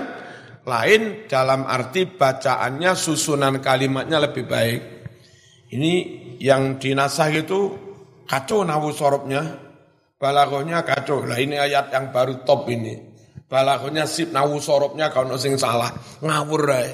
lain 0.68 1.30
dalam 1.32 1.64
arti 1.64 2.04
bacaannya 2.10 2.92
susunan 2.98 3.64
kalimatnya 3.64 4.20
lebih 4.20 4.44
baik. 4.44 4.82
Ini 5.72 5.94
yang 6.44 6.76
dinasah 6.78 7.32
itu 7.32 7.86
Kacau 8.26 8.66
nawu 8.66 8.90
sorobnya, 8.90 9.46
balagohnya 10.18 10.82
kacau. 10.82 11.30
Lah 11.30 11.38
ini 11.38 11.62
ayat 11.62 11.94
yang 11.94 12.10
baru 12.10 12.42
top 12.42 12.66
ini. 12.74 12.98
Balagohnya 13.46 14.10
sip 14.10 14.34
nawu 14.34 14.58
sorobnya 14.58 15.14
kalau 15.14 15.38
sing 15.38 15.54
salah. 15.62 15.94
Ngawur 16.26 16.64
rai. 16.66 16.90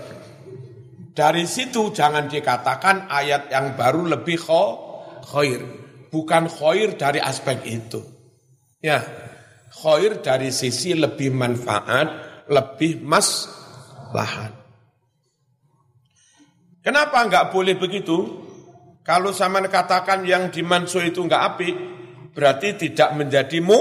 Dari 1.11 1.43
situ 1.43 1.91
jangan 1.91 2.31
dikatakan 2.31 3.11
ayat 3.11 3.51
yang 3.51 3.75
baru 3.75 4.15
lebih 4.15 4.39
khair. 5.27 5.61
Bukan 6.07 6.47
khair 6.47 6.95
dari 6.95 7.19
aspek 7.19 7.63
itu. 7.67 7.99
Ya, 8.79 9.03
khair 9.75 10.23
dari 10.23 10.55
sisi 10.55 10.95
lebih 10.95 11.35
manfaat, 11.35 12.07
lebih 12.47 13.03
mas 13.03 13.47
lahan. 14.15 14.55
Kenapa 16.81 17.21
enggak 17.21 17.53
boleh 17.53 17.77
begitu? 17.77 18.47
Kalau 19.05 19.35
sama 19.35 19.61
katakan 19.67 20.25
yang 20.25 20.49
dimansu 20.49 21.03
itu 21.03 21.21
enggak 21.27 21.55
api, 21.55 21.69
berarti 22.33 22.87
tidak 22.87 23.13
menjadi 23.19 23.59
mu 23.59 23.79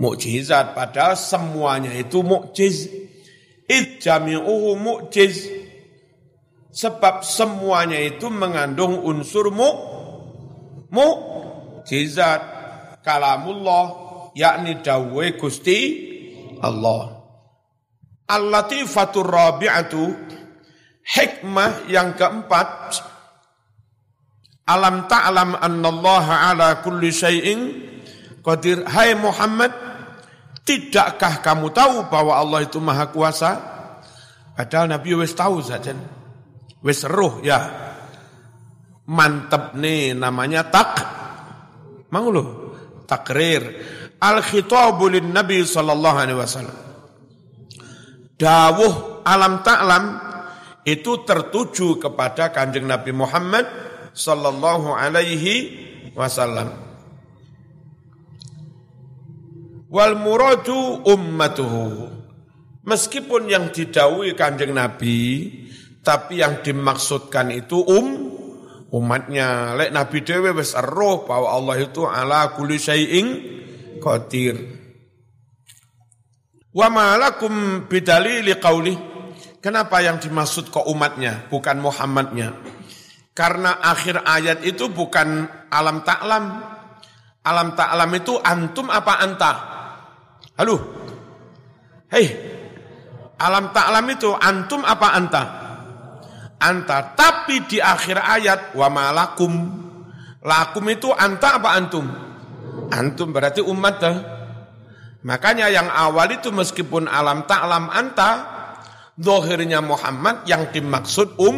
mukjizat 0.00 0.74
padahal 0.74 1.14
semuanya 1.14 1.94
itu 1.94 2.24
mukjiz. 2.24 2.90
Ijami'uhu 3.70 4.74
mukjiz. 4.74 5.61
Sebab 6.72 7.20
semuanya 7.20 8.00
itu 8.00 8.32
mengandung 8.32 9.04
unsur 9.04 9.52
mu 9.52 9.68
mukjizat 10.88 12.40
kalamullah 13.04 13.84
yakni 14.32 14.80
dawe 14.80 15.26
Gusti 15.36 15.78
Allah. 16.64 17.20
Al-latifatur 18.24 19.28
rabi'atu 19.28 20.04
hikmah 21.04 21.92
yang 21.92 22.16
keempat 22.16 22.68
Alam 24.62 25.10
ta'lam 25.10 25.58
annallaha 25.58 26.54
ala 26.54 26.78
kulli 26.86 27.10
syai'in 27.10 27.60
qadir. 28.46 28.86
Hai 28.86 29.18
Muhammad, 29.18 29.74
tidakkah 30.62 31.42
kamu 31.42 31.74
tahu 31.74 32.06
bahwa 32.06 32.38
Allah 32.38 32.62
itu 32.62 32.78
maha 32.78 33.10
kuasa? 33.10 33.58
Padahal 34.54 34.86
Nabi 34.94 35.18
wis 35.18 35.34
tahu 35.34 35.58
saja. 35.58 35.98
Wis 36.82 37.06
roh 37.06 37.38
ya. 37.40 37.58
Mantep 39.06 39.74
nih 39.78 40.14
namanya 40.14 40.66
tak. 40.66 40.90
Mau 42.10 42.28
lo 42.28 42.44
takrir. 43.06 43.62
Al 44.22 44.42
khitabu 44.42 45.10
lin 45.10 45.34
Nabi 45.34 45.62
sallallahu 45.66 46.18
alaihi 46.18 46.38
wasallam. 46.38 46.78
Dawuh 48.38 49.22
alam 49.22 49.62
ta'lam 49.62 50.04
itu 50.82 51.22
tertuju 51.22 52.02
kepada 52.02 52.50
kanjeng 52.50 52.90
Nabi 52.90 53.14
Muhammad 53.14 53.66
sallallahu 54.10 54.94
alaihi 54.94 55.54
wasallam. 56.18 56.74
Wal 59.92 60.16
muradu 60.18 61.06
ummatuhu. 61.06 62.10
Meskipun 62.82 63.46
yang 63.46 63.70
didawi 63.70 64.34
kanjeng 64.34 64.74
Nabi, 64.74 65.46
tapi 66.02 66.42
yang 66.42 66.60
dimaksudkan 66.66 67.54
itu 67.54 67.78
um 67.78 68.06
umatnya. 68.92 69.78
Lek 69.78 69.90
Nabi 69.94 70.18
dewe 70.22 70.50
wis 70.52 70.76
roh 70.76 71.24
bahwa 71.24 71.48
Allah 71.54 71.76
itu 71.80 72.04
ala 72.04 72.52
kulli 72.52 72.76
syai'in 72.76 73.26
qadir. 74.02 74.58
Wa 76.74 76.90
ma 76.92 77.16
lakum 77.16 77.86
bidalili 77.88 78.52
qauli. 78.58 78.94
Kenapa 79.62 80.02
yang 80.02 80.18
dimaksud 80.18 80.74
kok 80.74 80.90
umatnya, 80.90 81.46
bukan 81.46 81.78
Muhammadnya? 81.78 82.50
Karena 83.30 83.78
akhir 83.78 84.26
ayat 84.26 84.66
itu 84.66 84.90
bukan 84.90 85.46
alam 85.70 86.02
taklam. 86.02 86.66
Alam 87.46 87.78
taklam 87.78 88.10
itu 88.18 88.34
antum 88.42 88.90
apa 88.90 89.22
anta? 89.22 89.52
Halo. 90.58 90.76
Hei. 92.10 92.26
Alam 93.38 93.70
taklam 93.70 94.06
itu 94.10 94.34
antum 94.34 94.82
apa 94.82 95.08
anta? 95.14 95.42
Anta. 96.62 97.18
Tapi 97.18 97.66
di 97.66 97.82
akhir 97.82 98.22
ayat 98.22 98.60
wa 98.78 98.86
malakum. 98.86 99.52
Lakum 100.42 100.84
itu 100.90 101.10
anta 101.10 101.58
apa 101.58 101.74
antum? 101.74 102.06
Antum 102.90 103.30
berarti 103.30 103.62
umat 103.62 103.94
dah. 103.98 104.16
Makanya 105.22 105.70
yang 105.70 105.86
awal 105.86 106.34
itu 106.34 106.50
meskipun 106.50 107.06
alam 107.06 107.46
taklam 107.46 107.86
anta, 107.90 108.30
dohirnya 109.14 109.78
Muhammad 109.78 110.42
yang 110.50 110.74
dimaksud 110.74 111.38
um 111.38 111.56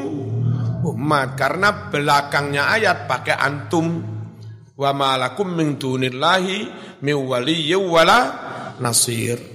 umat 0.85 1.33
karena 1.33 1.89
belakangnya 1.89 2.69
ayat 2.77 3.09
pakai 3.09 3.41
antum 3.41 4.15
Wa 4.75 4.91
ma 4.91 5.15
lakum 5.15 5.55
min 5.55 5.79
dunillahi 5.79 6.59
min 6.99 7.15
waliyyin 7.15 7.79
wala 7.79 8.19
nasir. 8.83 9.54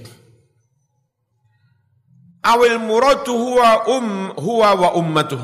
Awil 2.40 2.80
muradu 2.80 3.36
huwa 3.36 3.84
um 3.92 4.32
huwa 4.32 4.70
wa 4.72 4.90
ummatuh. 4.96 5.40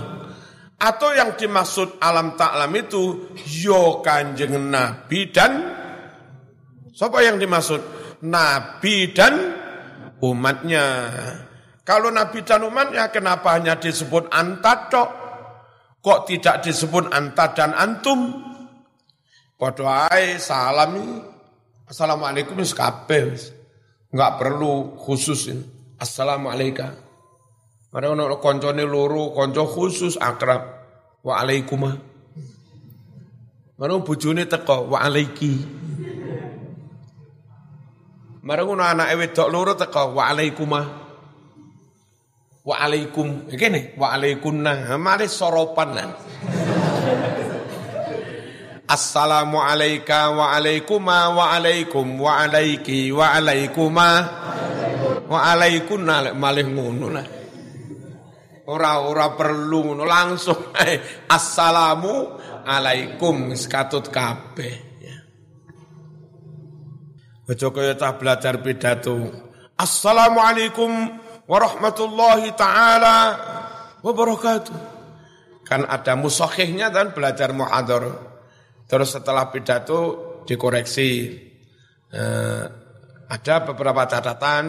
Atau 0.76 1.12
yang 1.12 1.36
dimaksud 1.36 2.00
alam 2.00 2.36
taklam 2.36 2.72
itu 2.76 3.32
yo 3.48 4.00
kanjeng 4.04 4.56
Nabi 4.68 5.28
dan 5.32 5.52
siapa 6.92 7.24
yang 7.24 7.40
dimaksud? 7.40 7.80
Nabi 8.24 9.12
dan 9.12 9.56
umatnya. 10.24 10.84
Kalau 11.84 12.08
Nabi 12.12 12.44
dan 12.44 12.64
umatnya 12.64 13.12
kenapa 13.12 13.56
hanya 13.56 13.76
disebut 13.76 14.32
anta 14.32 14.88
tok? 14.88 15.10
Kok 16.00 16.20
tidak 16.28 16.64
disebut 16.64 17.12
anta 17.12 17.52
dan 17.52 17.76
antum? 17.76 18.40
Padha 19.56 20.12
ae 20.12 20.36
salam 20.36 21.24
Assalamualaikum 21.86 22.56
wis 22.60 22.74
Enggak 24.12 24.32
perlu 24.40 24.96
khusus 24.96 25.52
ini. 25.52 25.75
Assalamualaikum. 25.96 26.92
Mari 27.96 28.06
ono 28.12 28.36
koncone 28.36 28.84
loro, 28.84 29.32
kanca 29.32 29.64
khusus 29.64 30.20
akrab. 30.20 30.60
Waalaikum. 31.24 31.88
Mari 33.80 33.92
bojone 34.04 34.44
teko 34.44 34.92
waalaiki. 34.92 35.52
Mari 38.44 38.62
ngono 38.62 38.84
anake 38.84 39.14
wedok 39.16 39.48
loro 39.48 39.72
teko 39.72 40.12
waalaikum. 40.12 40.72
Waalaikum. 42.66 43.48
Kene 43.56 43.96
waalaikunna. 43.96 45.00
Mari 45.00 45.32
soropan 45.32 45.88
lah. 45.96 46.12
Assalamu 48.86 49.58
alayka 49.58 50.30
wa 50.30 50.54
alaikuma 50.54 51.34
wa 51.34 51.50
alaikum 51.50 52.06
wa 52.22 52.38
alaiki 52.38 53.10
wa 53.10 53.34
alaikuma 53.34 54.08
wa 55.26 55.38
alaikunna 55.52 56.34
malih 56.34 56.66
ngono 56.70 57.06
lah. 57.10 57.26
Ora 58.66 58.98
ora 59.06 59.30
perlu 59.38 59.94
ngono 59.94 60.02
langsung 60.02 60.74
assalamu 61.36 62.34
alaikum 62.66 63.54
sekatut 63.54 64.10
kabeh 64.10 64.74
ya. 64.98 65.16
Aja 67.46 67.68
kaya 67.70 67.94
tak 67.94 68.18
belajar 68.18 68.58
pidato. 68.58 69.30
Assalamualaikum 69.78 70.90
warahmatullahi 71.46 72.50
taala 72.58 73.18
wabarakatuh. 74.02 74.98
Kan 75.66 75.82
ada 75.86 76.14
musahihnya 76.18 76.90
dan 76.90 77.10
belajar 77.10 77.50
muhadharah. 77.54 78.38
Terus 78.86 79.14
setelah 79.18 79.50
pidato 79.50 79.98
dikoreksi. 80.46 81.10
Eh, 82.06 82.64
ada 83.26 83.54
beberapa 83.66 84.06
catatan, 84.06 84.64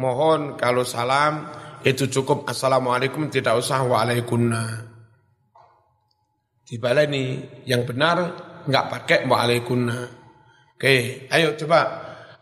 mohon 0.00 0.56
kalau 0.56 0.80
salam 0.80 1.52
itu 1.84 2.08
cukup 2.08 2.48
assalamualaikum 2.48 3.28
tidak 3.28 3.60
usah 3.60 3.84
waalaikumna. 3.84 4.88
Dibaleni 6.64 7.44
yang 7.68 7.84
benar 7.84 8.16
nggak 8.64 8.86
pakai 8.88 9.18
waalaikumna. 9.28 9.98
Oke, 10.76 11.28
ayo 11.28 11.52
coba 11.60 11.80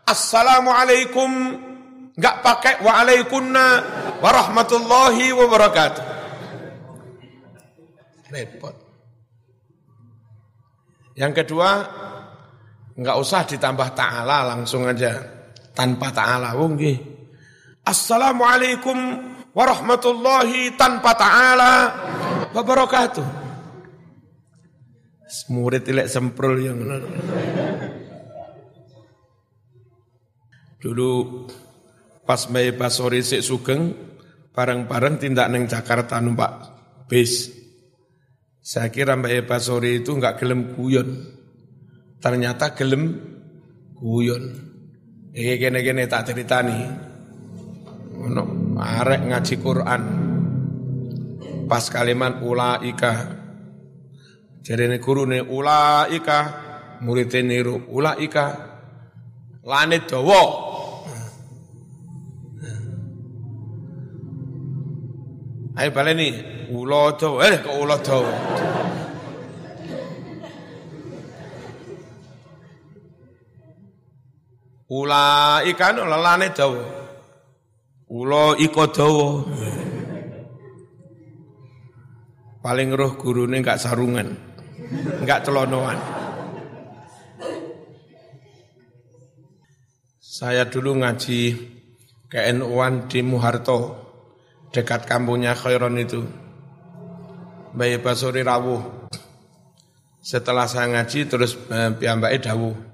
assalamualaikum 0.07 1.31
nggak 2.15 2.35
pakai 2.39 2.73
waalaikumna 2.79 3.65
warahmatullahi 4.23 5.35
wabarakatuh. 5.35 6.05
Repot. 8.29 8.75
Yang 11.17 11.43
kedua, 11.43 11.69
enggak 12.95 13.17
usah 13.19 13.43
ditambah 13.43 13.91
ta'ala 13.97 14.55
langsung 14.55 14.85
aja 14.87 15.19
tanpa 15.73 16.13
ta'ala. 16.13 16.55
Oh 16.55 16.69
nggih. 16.69 17.08
Assalamualaikum 17.89 19.17
warahmatullahi 19.49 20.77
tanpa 20.77 21.17
ta'ala 21.17 21.73
wabarakatuh. 22.53 23.25
Murid 25.49 25.89
ilek 25.89 26.05
semprul 26.05 26.61
yang 26.61 26.85
Dulu 30.77 31.09
pas 32.29 32.45
Mei 32.53 32.77
Basori 32.77 33.25
Sik 33.25 33.41
Sugeng, 33.41 33.89
bareng-bareng 34.53 35.17
tindak 35.17 35.49
neng 35.49 35.65
Jakarta 35.65 36.21
numpak 36.21 36.69
bis. 37.09 37.49
Saya 38.61 38.93
kira 38.93 39.17
Mbak 39.17 39.33
Eva 39.33 39.57
sore 39.57 39.97
itu 39.97 40.13
nggak 40.13 40.37
gelem 40.37 40.77
guyon. 40.77 41.09
Ternyata 42.21 42.77
gelem 42.77 43.17
guyon. 43.97 44.45
Iki 45.33 45.57
kene-kene 45.57 46.05
tak 46.05 46.29
ceritani. 46.29 46.77
Ono 46.85 47.08
arek 48.79 49.21
ngaji 49.27 49.55
Quran. 49.59 50.03
Pas 51.69 51.85
kalimat 51.91 52.41
ulaika. 52.41 53.11
Jarene 54.65 54.97
gurune 54.99 55.41
ulaika, 55.41 56.37
muridé 57.05 57.43
niru 57.43 57.87
ulaika. 57.91 58.45
Lanit 59.63 60.09
dawa. 60.09 60.41
Ayo 65.79 65.95
baleni 65.95 66.59
Ula 66.69 67.17
Jawa, 67.17 67.49
eh 67.49 67.57
kok 67.65 67.75
ula 67.81 67.97
Jawa. 67.97 68.33
Ula 74.89 75.23
ikan 75.65 75.97
lelane 75.97 76.53
Jawa. 76.53 76.98
Ula 78.09 78.57
iko 78.57 78.89
Jawa. 78.89 79.45
Paling 82.57 82.89
roh 82.97 83.13
gurune 83.21 83.61
enggak 83.61 83.77
sarungan. 83.77 84.33
Enggak 85.21 85.45
celonoan. 85.45 85.93
Saya 90.17 90.65
dulu 90.65 90.97
ngaji 91.05 91.53
NU1 92.33 92.93
di 93.13 93.21
Muharto, 93.21 93.79
dekat 94.73 95.05
kampungnya 95.05 95.53
Khairon 95.53 96.01
itu. 96.01 96.25
Bayi 97.77 98.01
Basuri 98.01 98.41
rawuh. 98.41 99.05
Setelah 100.17 100.65
saya 100.65 100.89
ngaji 100.97 101.29
terus 101.29 101.53
eh, 101.69 101.93
piyambake 101.93 102.41
dawuh. 102.41 102.88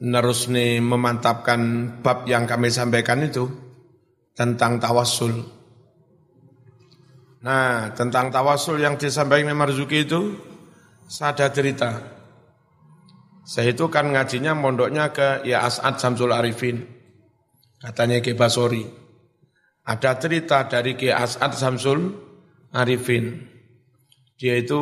Nih 0.00 0.80
memantapkan 0.80 1.60
bab 2.00 2.24
yang 2.24 2.48
kami 2.48 2.72
sampaikan 2.72 3.20
itu 3.20 3.44
tentang 4.32 4.80
tawasul. 4.80 5.44
Nah, 7.44 7.92
tentang 7.92 8.32
tawasul 8.32 8.80
yang 8.80 8.96
disampaikan 8.96 9.52
Marzuki 9.52 10.08
itu 10.08 10.36
saya 11.04 11.36
ada 11.36 11.46
cerita. 11.52 11.90
Saya 13.44 13.76
itu 13.76 13.88
kan 13.92 14.12
ngajinya 14.12 14.56
mondoknya 14.56 15.12
ke 15.12 15.44
Ya 15.44 15.64
As'ad 15.64 16.00
Samsul 16.00 16.32
Arifin. 16.32 16.84
Katanya 17.80 18.20
Ki 18.20 18.36
Basori. 18.36 18.84
Ada 19.84 20.20
cerita 20.20 20.68
dari 20.68 20.96
Ki 20.96 21.08
As'ad 21.08 21.56
Samsul 21.56 22.12
Arifin. 22.72 23.40
Dia 24.36 24.60
itu 24.60 24.80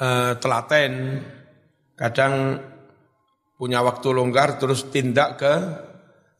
uh, 0.00 0.32
telaten, 0.40 1.22
kadang 1.96 2.60
punya 3.58 3.82
waktu 3.82 4.14
longgar 4.14 4.54
terus 4.62 4.86
tindak 4.88 5.42
ke 5.42 5.54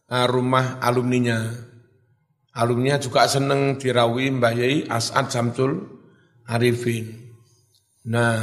uh, 0.07 0.27
rumah 0.31 0.79
alumninya. 0.79 1.51
Alumninya 2.55 3.03
juga 3.03 3.27
seneng 3.27 3.77
dirawi 3.77 4.31
Mbah 4.31 4.55
Yai 4.55 4.87
As'ad 4.87 5.35
Samsul 5.35 5.83
Arifin. 6.47 7.11
Nah, 8.09 8.39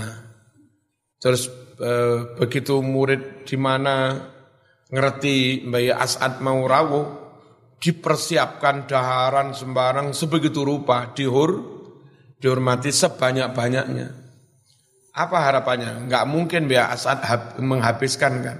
terus 1.17 1.47
uh, 1.79 2.35
begitu 2.35 2.83
murid 2.83 3.47
di 3.47 3.55
mana 3.55 4.19
ngerti 4.91 5.63
Mbah 5.65 5.81
Yai 5.81 5.95
As'ad 5.95 6.43
mau 6.43 6.59
rawuh, 6.67 7.07
dipersiapkan 7.79 8.87
daharan 8.91 9.55
sembarang 9.55 10.11
sebegitu 10.11 10.67
rupa 10.67 11.15
dihur 11.15 11.75
dihormati 12.39 12.91
sebanyak-banyaknya. 12.91 14.24
Apa 15.15 15.47
harapannya? 15.47 16.05
Enggak 16.05 16.27
mungkin 16.27 16.67
biar 16.67 16.91
Asad 16.91 17.23
menghabiskan 17.63 18.43
kan. 18.43 18.57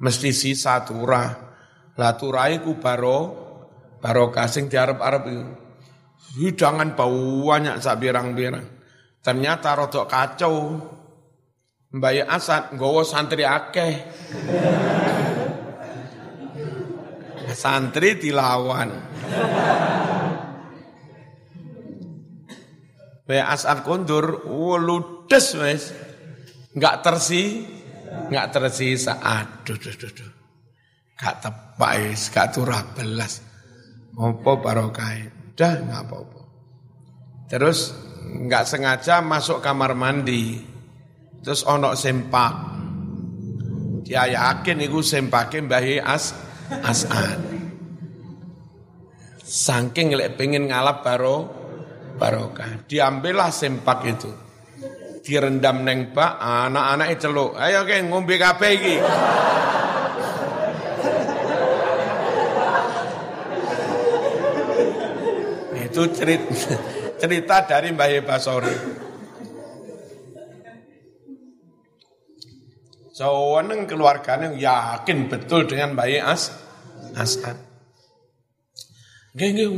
Mesti 0.00 0.32
sisa 0.32 0.80
turah. 0.80 1.36
Lah 2.00 2.12
turai 2.16 2.64
ku 2.64 2.80
baro 2.80 3.36
baro 4.00 4.32
kasing 4.32 4.72
di 4.72 4.80
Arab-Arab 4.80 5.22
itu. 5.28 5.44
Hidangan 6.40 6.96
bau 6.96 7.44
banyak 7.44 7.76
sak 7.76 8.00
birang-birang. 8.00 8.64
Ternyata 9.20 9.76
rodok 9.76 10.08
kacau. 10.08 10.56
Mbak 11.88 12.24
Asad 12.24 12.76
nggawa 12.76 13.00
santri 13.04 13.48
akeh 13.48 13.92
santri 17.52 18.20
dilawan. 18.20 18.92
Wa 23.28 23.44
asal 23.52 23.84
kondur, 23.84 24.48
ludes 25.28 25.52
wes. 25.60 25.82
Enggak 26.72 27.04
tersi, 27.04 27.60
enggak 28.32 28.48
tersisa. 28.48 29.20
Aduh, 29.20 29.76
duh, 29.76 29.92
duh, 29.92 30.08
duh. 30.08 30.32
Gak 31.20 31.44
tepak 31.44 31.92
is, 32.08 32.32
gak 32.32 32.56
turah 32.56 32.80
belas. 32.96 33.44
Apa 34.16 34.52
barokah? 34.56 35.20
Udah 35.52 35.72
enggak 35.84 36.00
apa-apa. 36.08 36.42
Terus 37.52 37.92
enggak 38.24 38.64
sengaja 38.64 39.20
masuk 39.20 39.60
kamar 39.60 39.92
mandi. 39.92 40.64
Terus 41.44 41.60
onok 41.68 41.92
sempak. 41.92 42.54
Dia 44.08 44.24
yakin 44.32 44.80
itu 44.80 45.04
sempake 45.04 45.60
Mbah 45.60 45.84
As 46.08 46.32
As'ad. 46.72 47.36
Saking 49.44 50.16
lek 50.16 50.40
pengen 50.40 50.72
ngalap 50.72 51.04
baro 51.04 51.36
barokah. 52.16 52.88
Diambillah 52.88 53.52
sempak 53.52 54.08
itu. 54.08 54.47
Direndam 55.28 55.84
neng 55.84 56.16
bak, 56.16 56.40
anak-anak 56.40 57.12
itu 57.12 57.28
celuk. 57.28 57.52
Ayo 57.60 57.84
ke 57.84 58.00
ngombe 58.00 58.40
kabeh 58.40 58.70
iki. 58.80 58.96
itu 65.88 66.02
cerita, 66.16 66.48
cerita 67.20 67.56
dari 67.68 67.92
Mbah 67.92 68.08
Basori. 68.24 68.76
Seweneng 73.12 73.84
keluarganya 73.84 74.54
yakin 74.54 75.28
betul 75.28 75.68
dengan 75.68 75.92
Mbah 75.92 76.08
As 76.22 76.54
As'ad. 77.18 77.58
Nggih 79.36 79.48
nggih 79.58 79.68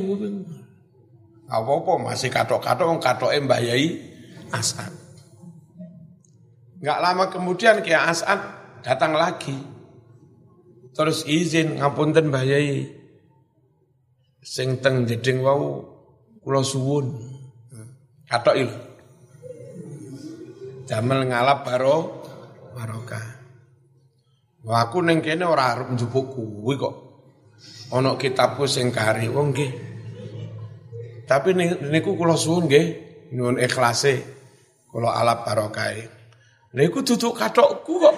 apa-apa 1.51 1.93
masih 2.07 2.31
katok-katok 2.31 3.03
katoke 3.03 3.35
Mbah 3.43 3.61
Yai. 3.65 3.99
Enggak 6.81 6.99
lama 7.05 7.25
kemudian 7.29 7.85
Kiai 7.85 8.09
As'ad 8.09 8.41
datang 8.81 9.13
lagi. 9.13 9.53
Terus 10.97 11.29
izin 11.29 11.77
ngapunten 11.77 12.33
Mbah 12.33 12.45
Yai. 12.49 12.89
Sing 14.41 14.81
teng 14.81 15.05
jeding 15.05 15.45
wau 15.45 15.85
kula 16.41 16.65
suwun. 16.65 17.21
Katok 18.25 18.57
il. 18.57 18.71
Damel 20.89 21.29
ngalap 21.29 21.69
baro 21.69 21.97
barokah. 22.73 23.27
Wah 24.65 24.81
aku 24.89 25.05
ning 25.05 25.21
kene 25.21 25.45
ora 25.45 25.77
arep 25.77 25.93
njupuk 25.93 26.33
kuwi 26.33 26.81
kok. 26.81 26.97
Ana 27.93 28.17
kitabku 28.17 28.65
sing 28.65 28.89
kari 28.89 29.29
wong 29.29 29.53
nggih. 29.53 29.73
Tapi 31.29 31.53
niku 31.93 32.17
kula 32.17 32.41
suwun 32.41 32.73
nggih 32.73 32.87
nyuwun 33.37 33.61
ikhlase 33.61 34.25
kula 34.89 35.13
alap 35.13 35.45
barokah. 35.45 36.20
Niku 36.71 37.03
duduk 37.03 37.35
katokku 37.35 37.99
kok. 37.99 38.15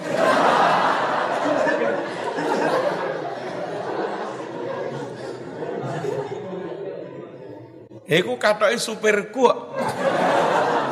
Iku 8.12 8.36
katoke 8.36 8.76
supirku 8.76 9.48
kok. 9.48 9.58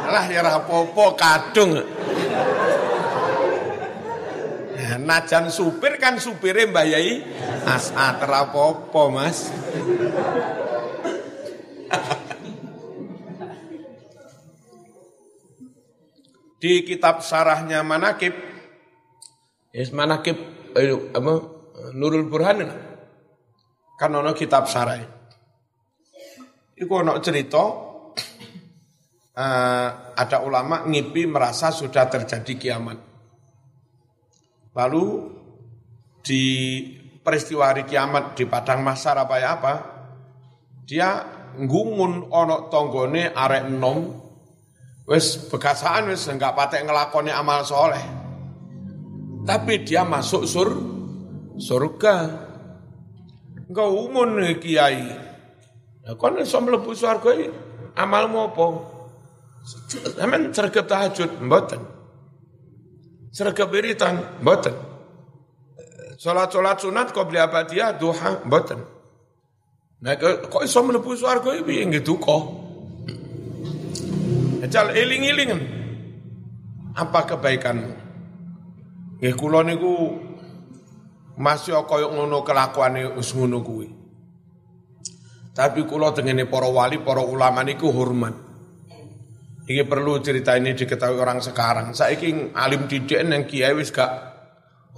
Lah 0.09 0.25
ya 0.33 0.41
apa-apa 0.41 1.05
kadung. 1.21 1.85
Nah, 4.81 4.97
najan 4.97 5.53
supir 5.53 6.01
kan 6.01 6.17
supire 6.17 6.65
Mbah 6.65 6.89
Yai 6.89 7.21
As'at 7.69 8.25
apa-apa, 8.25 9.03
Mas. 9.13 9.53
Di 16.61 16.85
kitab 16.85 17.25
sarahnya 17.25 17.81
Manakib, 17.81 18.37
yes, 19.73 19.97
Manakib 19.97 20.37
eh, 20.77 20.93
apa, 21.17 21.33
Nurul 21.97 22.29
Burhan 22.29 22.69
kan 23.97 24.11
ono 24.17 24.33
kitab 24.33 24.69
sarah. 24.69 25.01
Iku 26.77 26.93
ono 27.05 27.21
cerita 27.21 27.65
uh, 29.37 29.89
ada 30.17 30.39
ulama 30.41 30.89
ngipi 30.89 31.29
merasa 31.29 31.69
sudah 31.69 32.09
terjadi 32.09 32.53
kiamat. 32.57 32.99
Lalu 34.73 35.05
di 36.25 36.45
peristiwa 37.21 37.73
hari 37.73 37.85
kiamat 37.85 38.37
di 38.37 38.49
padang 38.49 38.81
masar 38.81 39.21
apa 39.21 39.37
ya 39.37 39.49
apa, 39.61 39.75
dia 40.89 41.11
ngumun 41.61 42.33
ono 42.33 42.73
tonggone 42.73 43.33
arek 43.37 43.65
nom 43.69 44.30
wis 45.09 45.37
bekasaan 45.49 46.11
wis 46.13 46.27
enggak 46.29 46.57
patek 46.57 46.85
ngelakoni 46.85 47.33
amal 47.33 47.65
soleh. 47.65 48.03
Tapi 49.45 49.85
dia 49.85 50.05
masuk 50.05 50.45
sur 50.45 50.69
surga. 51.57 52.17
Engkau 53.71 54.11
umun 54.11 54.41
kiai. 54.59 55.09
Ya 56.05 56.13
kon 56.17 56.41
iso 56.41 56.59
mlebu 56.61 56.93
surga 56.93 57.31
amalmu 57.97 58.51
apa? 58.51 58.67
Sampeyan 60.17 60.53
sregep 60.53 60.85
tahajud 60.89 61.31
mboten. 61.45 61.81
Sregep 63.31 63.69
wiritan 63.71 64.41
mboten. 64.41 64.75
Salat-salat 66.21 66.85
sunat 66.85 67.17
qobliyah 67.17 67.49
dia 67.65 67.97
duha 67.97 68.45
mboten. 68.45 69.01
Nah, 70.01 70.17
kok 70.17 70.65
iso 70.65 70.81
mlebu 70.81 71.13
swarga 71.13 71.53
iki 71.53 71.65
piye 71.65 71.83
nggih 71.85 72.05
duka? 72.05 72.60
Jal 74.69 74.93
eling-elingan. 74.93 75.61
Apa 76.93 77.25
kebaikanmu? 77.25 77.93
Nggih 79.21 79.35
kula 79.37 79.65
niku 79.65 80.17
masih 81.41 81.81
kaya 81.89 82.09
ngono 82.13 82.45
kelakuane 82.45 83.17
wis 83.17 83.33
ngono 83.33 83.65
kuwi. 83.65 83.89
Tapi 85.57 85.85
kula 85.85 86.13
tengene 86.13 86.45
para 86.49 86.69
wali, 86.69 87.01
para 87.01 87.21
ulama 87.25 87.61
niku 87.65 87.89
hormat. 87.93 88.33
Iki 89.71 89.87
perlu 89.87 90.19
cerita 90.19 90.59
ini 90.59 90.75
diketahui 90.75 91.21
orang 91.21 91.39
sekarang. 91.39 91.95
Saiki 91.95 92.57
alim 92.59 92.91
didik 92.91 93.23
yang 93.23 93.47
kiai 93.47 93.71
wis 93.77 93.95
gak 93.95 94.11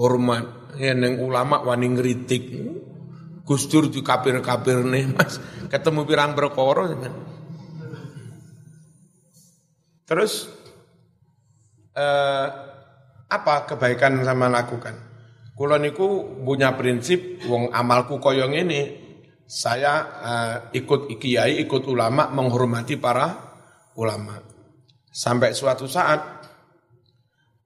hormat. 0.01 0.75
Ya 0.81 0.97
neng 0.97 1.21
ulama 1.21 1.61
wani 1.61 1.93
ngritik. 1.93 2.45
Gus 3.43 3.69
Dur 3.69 3.91
di 3.91 4.01
kapir-kapir 4.01 4.81
nih 4.87 5.13
mas. 5.13 5.43
Ketemu 5.69 6.09
pirang 6.09 6.33
berkoro. 6.33 6.89
Terus 10.07 10.51
eh, 11.95 12.47
apa 13.29 13.55
kebaikan 13.69 14.21
sama 14.27 14.51
lakukan? 14.51 14.95
Kulo 15.53 15.77
niku 15.77 16.41
punya 16.43 16.75
prinsip 16.75 17.45
wong 17.47 17.71
amalku 17.71 18.19
koyong 18.19 18.57
ini 18.57 18.81
saya 19.47 19.93
eh, 20.25 20.57
ikut 20.81 21.13
kiai, 21.21 21.61
ikut 21.63 21.85
ulama, 21.87 22.33
menghormati 22.33 22.97
para 22.97 23.29
ulama. 24.01 24.41
Sampai 25.13 25.53
suatu 25.53 25.85
saat 25.85 26.21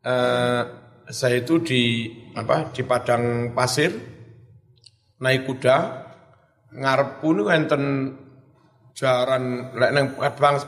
eh, 0.03 0.63
saya 1.07 1.37
itu 1.39 1.63
di 1.63 1.83
apa 2.35 2.75
di 2.75 2.83
padang 2.83 3.55
pasir 3.55 3.95
naik 5.23 5.47
kuda 5.47 5.77
ngarep 6.75 7.11
pun 7.23 7.47
enten 7.49 7.83
jaran 8.97 9.77
lek 9.77 9.91
nang 9.93 10.07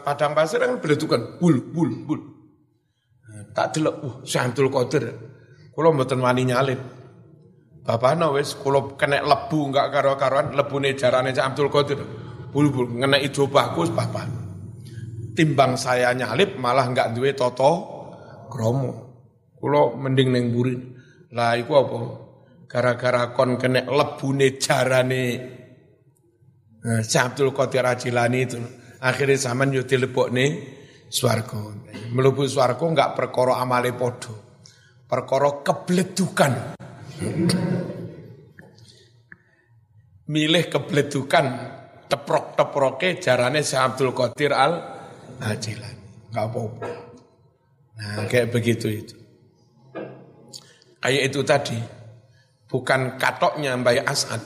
padang 0.04 0.36
pasir 0.36 0.60
kan 0.60 0.76
bledukan 0.76 1.40
bul 1.40 1.56
bul 1.72 1.90
bul. 2.04 2.20
Tak 3.56 3.66
delok 3.74 3.96
uh 4.04 4.14
Syaikhul 4.28 4.68
Qadir. 4.68 5.04
Kula 5.72 5.88
mboten 5.96 6.20
wani 6.20 6.44
nyalip. 6.44 6.80
Bapakna 7.80 8.28
wis 8.36 8.52
kula 8.60 9.00
kena 9.00 9.24
lebu 9.24 9.72
enggak 9.72 9.88
karo-karoan 9.88 10.52
lebune 10.52 10.92
jarane 10.92 11.32
Syekh 11.32 11.48
Abdul 11.48 11.72
Qadir. 11.72 12.00
Bul 12.52 12.68
bul 12.68 13.00
ngena 13.00 13.16
ijobahku 13.16 13.88
bapak. 13.96 14.28
Timbang 15.32 15.80
saya 15.80 16.12
nyalip 16.12 16.60
malah 16.60 16.84
enggak 16.84 17.16
duwe 17.16 17.32
toto 17.32 17.72
kromo 18.52 18.92
kula 19.56 19.96
mending 19.96 20.28
neng 20.36 20.44
burin 20.52 20.80
lah 21.32 21.56
iku 21.56 21.72
apa? 21.80 21.98
Gara-gara 22.68 23.32
kon 23.32 23.56
kena 23.56 23.88
lebune 23.88 24.60
jarane 24.60 25.24
nah, 26.84 27.02
Abdul 27.02 27.50
Qadir 27.54 27.84
Ajilani 27.86 28.38
itu 28.44 28.58
akhirnya 29.02 29.38
zaman 29.38 29.74
yo 29.74 29.82
dilebokne 29.86 30.46
swarga. 31.08 31.58
Mlebu 32.12 32.44
swarga 32.46 32.84
enggak 32.84 33.10
perkara 33.16 33.58
amale 33.58 33.94
padha. 33.94 34.34
Perkara 35.08 35.64
kebledukan. 35.64 36.52
Milih 40.28 40.64
kebledukan 40.68 41.46
teprok-teproke 42.08 43.16
jarane 43.16 43.64
Syekh 43.64 43.80
Abdul 43.80 44.12
Qadir 44.12 44.52
Al 44.52 44.72
Ajilani. 45.40 46.28
Enggak 46.28 46.44
apa-apa. 46.52 46.88
Nah 47.98 48.24
kayak 48.28 48.52
begitu 48.52 48.86
itu. 48.92 49.16
Kayak 51.00 51.22
itu 51.32 51.40
tadi. 51.42 51.78
Bukan 52.68 53.16
katoknya 53.16 53.80
Mbak 53.80 54.04
Asad, 54.04 54.44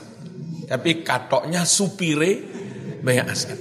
tapi 0.69 1.03
katoknya 1.03 1.67
supire 1.67 2.31
Mbak 3.03 3.25
Asad. 3.27 3.59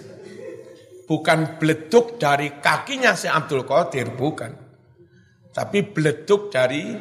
Bukan 1.06 1.60
beleduk 1.60 2.16
dari 2.16 2.62
kakinya 2.62 3.12
si 3.18 3.28
Abdul 3.28 3.66
Qadir, 3.66 4.14
bukan. 4.16 4.62
tapi 5.52 5.84
beleduk 5.84 6.48
dari 6.48 6.96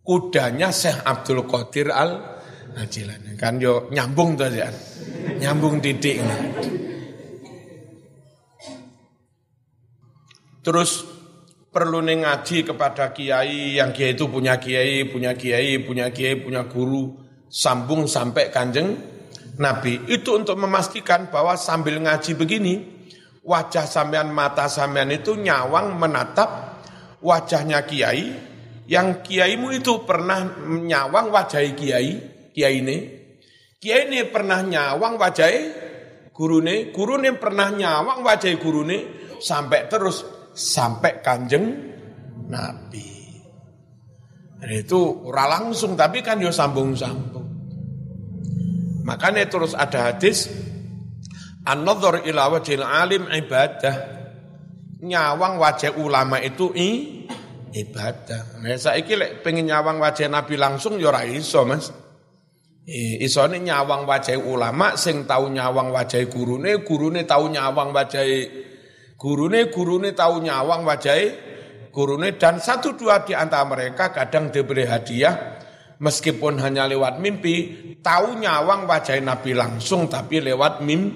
kudanya 0.00 0.72
Syekh 0.72 1.04
Abdul 1.04 1.44
Qadir 1.44 1.92
Al 1.92 2.40
Jilani. 2.88 3.36
Kan 3.36 3.60
yo 3.60 3.92
nyambung 3.92 4.40
tuh 4.40 4.48
ya. 4.48 4.72
Nyambung 5.36 5.84
titik. 5.84 6.24
Terus 10.60 11.04
perlu 11.72 12.04
ngaji 12.04 12.66
kepada 12.66 13.12
kiai 13.12 13.76
yang 13.76 13.92
kiai 13.92 14.16
itu 14.16 14.28
punya 14.28 14.56
kiai, 14.56 15.08
punya 15.08 15.32
kiai, 15.36 15.80
punya 15.80 16.12
kiai, 16.12 16.36
punya 16.36 16.66
guru, 16.68 17.19
sambung 17.50 18.06
sampai 18.06 18.54
kanjeng 18.54 18.94
Nabi. 19.58 20.06
Itu 20.08 20.38
untuk 20.38 20.56
memastikan 20.56 21.28
bahwa 21.28 21.58
sambil 21.58 21.98
ngaji 22.00 22.32
begini, 22.38 22.74
wajah 23.42 23.84
sampean 23.84 24.30
mata 24.30 24.70
sampean 24.70 25.10
itu 25.10 25.36
nyawang 25.36 25.98
menatap 25.98 26.80
wajahnya 27.20 27.84
kiai, 27.84 28.32
yang 28.88 29.20
kiaimu 29.20 29.74
itu 29.76 30.06
pernah 30.06 30.46
nyawang 30.64 31.28
wajah 31.28 31.60
kiai, 31.76 32.10
kiai 32.54 32.76
ini. 32.80 32.98
Kiai 33.80 34.08
ini 34.08 34.24
pernah 34.30 34.64
nyawang 34.64 35.20
wajah 35.20 35.50
gurune, 36.32 36.94
gurune 36.94 37.36
pernah 37.36 37.68
nyawang 37.68 38.24
wajah 38.24 38.54
gurune, 38.56 38.98
sampai 39.40 39.88
terus 39.88 40.24
sampai 40.52 41.24
kanjeng 41.24 41.64
Nabi. 42.48 43.08
Dan 44.60 44.70
itu 44.76 45.00
ora 45.24 45.48
langsung 45.48 45.96
tapi 45.96 46.20
kan 46.20 46.36
yo 46.36 46.52
sambung-sambung. 46.52 47.39
Makanya 49.10 49.50
terus 49.50 49.74
ada 49.74 50.14
hadis 50.14 50.46
An-nadhar 51.60 52.24
ila 52.24 52.56
wajhil 52.56 52.80
alim 52.80 53.28
ibadah. 53.28 54.18
Nyawang 55.00 55.60
wajah 55.60 55.96
ulama 55.96 56.40
itu 56.40 56.72
i, 56.76 57.24
ibadah. 57.72 58.60
Nah, 58.60 58.76
saiki 58.76 59.16
lek 59.16 59.44
pengen 59.44 59.68
nyawang 59.68 60.00
wajah 60.00 60.28
Nabi 60.28 60.56
langsung 60.56 60.96
ya 61.00 61.12
iso, 61.24 61.64
Mas. 61.64 61.92
Isone 62.90 63.60
nyawang 63.60 64.08
wajah 64.08 64.40
ulama 64.40 64.96
sing 64.96 65.28
tahu 65.28 65.52
nyawang 65.52 65.92
wajah 65.92 66.24
gurune, 66.32 66.80
gurune 66.80 67.22
tahu 67.28 67.52
nyawang 67.52 67.92
wajah 67.92 68.24
gurune, 69.20 69.68
gurune 69.68 70.10
tahu 70.16 70.40
nyawang 70.42 70.82
wajah 70.82 71.16
gurune 71.92 72.34
dan 72.40 72.58
satu 72.58 72.96
dua 72.96 73.22
di 73.22 73.36
antara 73.36 73.68
mereka 73.68 74.10
kadang 74.10 74.48
diberi 74.50 74.88
hadiah 74.88 75.59
meskipun 76.00 76.58
hanya 76.64 76.88
lewat 76.88 77.20
mimpi, 77.20 77.54
tahu 78.00 78.40
nyawang 78.40 78.88
wajah 78.88 79.20
Nabi 79.20 79.52
langsung 79.52 80.08
tapi 80.08 80.40
lewat 80.40 80.80
mim, 80.80 81.12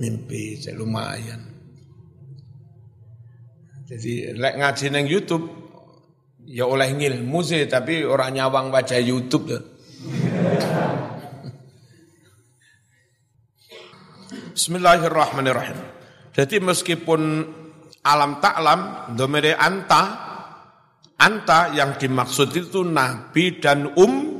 mimpi, 0.00 0.56
saya 0.56 0.74
lumayan. 0.80 1.44
Jadi 3.86 4.34
lek 4.34 4.58
ngaji 4.58 4.84
neng 4.90 5.06
YouTube 5.06 5.46
ya 6.42 6.66
oleh 6.66 6.90
ngilmu 6.90 7.38
sih 7.46 7.70
tapi 7.70 8.02
orang 8.02 8.34
nyawang 8.34 8.74
wajah 8.74 8.98
YouTube 8.98 9.46
ya. 9.46 9.60
Bismillahirrahmanirrahim. 14.56 15.78
Jadi 16.34 16.56
meskipun 16.64 17.46
alam 18.02 18.42
taklam, 18.42 19.12
domere 19.14 19.54
anta, 19.54 20.25
Anta 21.16 21.72
yang 21.72 21.96
dimaksud 21.96 22.52
itu 22.52 22.84
Nabi 22.84 23.56
dan 23.56 23.88
um 23.96 24.36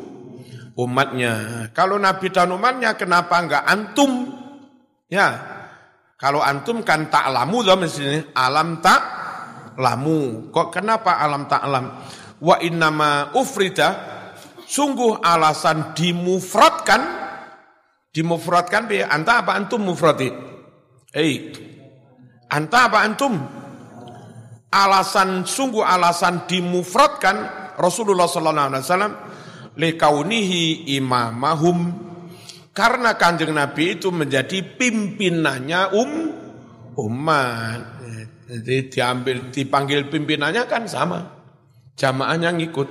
umatnya. 0.76 1.66
Kalau 1.72 1.96
Nabi 1.96 2.28
dan 2.28 2.52
umatnya 2.52 2.92
kenapa 2.94 3.40
enggak 3.40 3.64
antum? 3.64 4.28
Ya, 5.08 5.40
kalau 6.20 6.44
antum 6.44 6.84
kan 6.84 7.08
tak 7.08 7.32
lamu 7.32 7.64
loh 7.64 7.80
mestinya. 7.80 8.20
Alam 8.36 8.84
tak 8.84 9.00
lamu. 9.80 10.52
Kok 10.52 10.68
kenapa 10.68 11.16
alam 11.16 11.48
tak 11.48 11.64
alam? 11.64 11.84
Wa 12.40 12.60
innama 12.60 13.32
ufrida, 13.32 13.96
sungguh 14.68 15.24
alasan 15.24 15.96
dimufradkan, 15.96 17.00
dimufradkan 18.12 18.84
dia. 18.84 19.08
Anta 19.08 19.40
apa 19.40 19.56
antum 19.56 19.80
mufradi? 19.80 20.28
Eh, 21.16 21.36
anta 22.52 22.92
apa 22.92 23.00
antum? 23.00 23.64
Alasan 24.70 25.46
sungguh 25.46 25.82
alasan 25.82 26.44
dimufradkan 26.48 27.36
Rasulullah 27.76 28.26
sallallahu 28.26 28.68
alaihi 28.72 28.84
wasallam 28.84 29.14
likaunihi 29.76 30.96
imamahum 30.96 32.06
karena 32.76 33.16
kanjeng 33.16 33.56
Nabi 33.56 33.96
itu 33.96 34.12
menjadi 34.12 34.60
pimpinannya 34.60 35.96
um 35.96 36.10
umat. 36.96 37.80
Jadi 38.46 38.92
diambil 38.92 39.48
dipanggil 39.48 40.12
pimpinannya 40.12 40.68
kan 40.68 40.84
sama. 40.84 41.24
Jamaahnya 41.96 42.52
ngikut. 42.52 42.88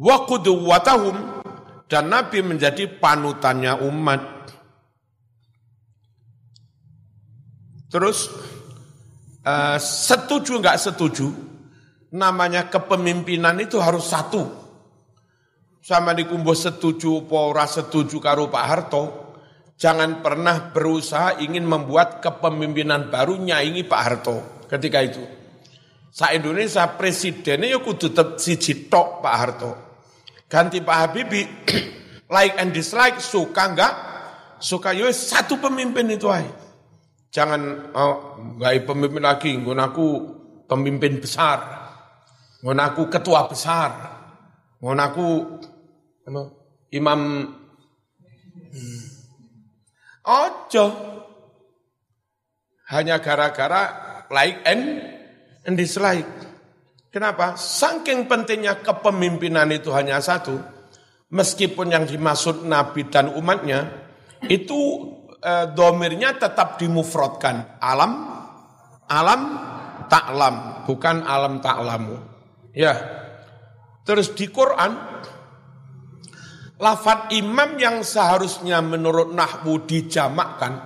Wa 0.00 0.24
qudwatahum 0.24 1.44
dan 1.86 2.08
Nabi 2.08 2.40
menjadi 2.40 2.88
panutannya 2.88 3.76
umat. 3.92 4.22
Terus 7.92 8.32
uh, 9.44 9.78
setuju 9.78 10.58
nggak 10.58 10.80
setuju, 10.80 11.30
namanya 12.16 12.66
kepemimpinan 12.72 13.60
itu 13.60 13.78
harus 13.78 14.08
satu. 14.08 14.64
Sama 15.84 16.16
dikumbuh 16.16 16.56
setuju, 16.56 17.28
pora 17.28 17.68
setuju 17.68 18.16
karo 18.16 18.48
Pak 18.48 18.64
Harto, 18.64 19.02
jangan 19.76 20.24
pernah 20.24 20.72
berusaha 20.72 21.44
ingin 21.44 21.68
membuat 21.68 22.24
kepemimpinan 22.24 23.12
baru 23.12 23.36
nyaingi 23.36 23.84
Pak 23.84 24.00
Harto 24.00 24.36
ketika 24.64 25.04
itu. 25.04 25.20
Sa 26.14 26.30
Indonesia 26.30 26.88
presidennya 26.94 27.74
ya 27.74 27.78
kudu 27.82 28.14
tetap 28.14 28.38
si 28.40 28.56
tok 28.88 29.20
Pak 29.20 29.34
Harto. 29.36 29.72
Ganti 30.46 30.78
Pak 30.78 30.96
Habibie, 30.96 31.66
like 32.34 32.54
and 32.56 32.70
dislike, 32.70 33.18
suka 33.18 33.74
enggak, 33.74 33.94
suka 34.62 34.94
yo 34.94 35.10
ya 35.10 35.12
satu 35.12 35.58
pemimpin 35.58 36.06
itu 36.14 36.30
aja. 36.30 36.48
Jangan 37.34 37.90
oh, 37.98 38.38
gak 38.62 38.86
pemimpin 38.86 39.26
lagi, 39.26 39.58
aku 39.58 40.06
pemimpin 40.70 41.18
besar, 41.18 41.58
aku 42.62 43.10
ketua 43.10 43.50
besar, 43.50 43.90
aku 44.78 45.26
imam 46.94 47.20
hmm. 48.70 49.14
Ojo. 50.24 50.86
Hanya 52.88 53.20
gara-gara 53.20 53.82
like 54.32 54.64
and, 54.64 55.04
and 55.68 55.76
dislike. 55.76 56.28
Kenapa? 57.12 57.56
Saking 57.60 58.24
pentingnya 58.28 58.80
kepemimpinan 58.80 59.68
itu 59.72 59.92
hanya 59.92 60.20
satu. 60.20 60.60
Meskipun 61.32 61.92
yang 61.92 62.04
dimaksud 62.08 62.64
Nabi 62.64 63.08
dan 63.08 63.32
umatnya, 63.36 63.88
itu 64.48 65.12
eh, 65.44 65.66
domirnya 65.76 66.40
tetap 66.40 66.80
dimufrodkan. 66.80 67.76
Alam, 67.84 68.12
alam 69.04 69.42
taklam, 70.08 70.88
bukan 70.88 71.20
alam 71.20 71.60
taklamu. 71.60 72.16
Ya. 72.72 72.96
Terus 74.04 74.32
di 74.32 74.48
Quran, 74.48 74.92
lafat 76.80 77.32
imam 77.36 77.76
yang 77.76 78.00
seharusnya 78.00 78.80
menurut 78.80 79.32
nahwu 79.32 79.84
dijamakkan, 79.84 80.80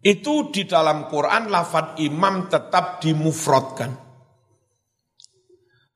itu 0.00 0.48
di 0.50 0.64
dalam 0.64 1.06
Quran 1.06 1.52
lafat 1.52 2.00
imam 2.00 2.48
tetap 2.48 2.98
dimufrodkan. 3.04 4.10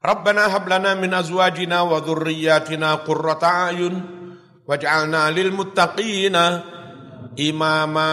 Rabbana 0.05 0.53
hablana 0.53 0.93
min 1.01 1.17
azwajina 1.17 1.89
wa 1.89 1.97
dhurriyyatina 2.05 3.09
qurrata 3.09 3.73
ayun 3.73 3.97
waj'alna 4.69 5.33
lil 5.33 5.49
muttaqina 5.57 6.74
imama. 7.37 8.13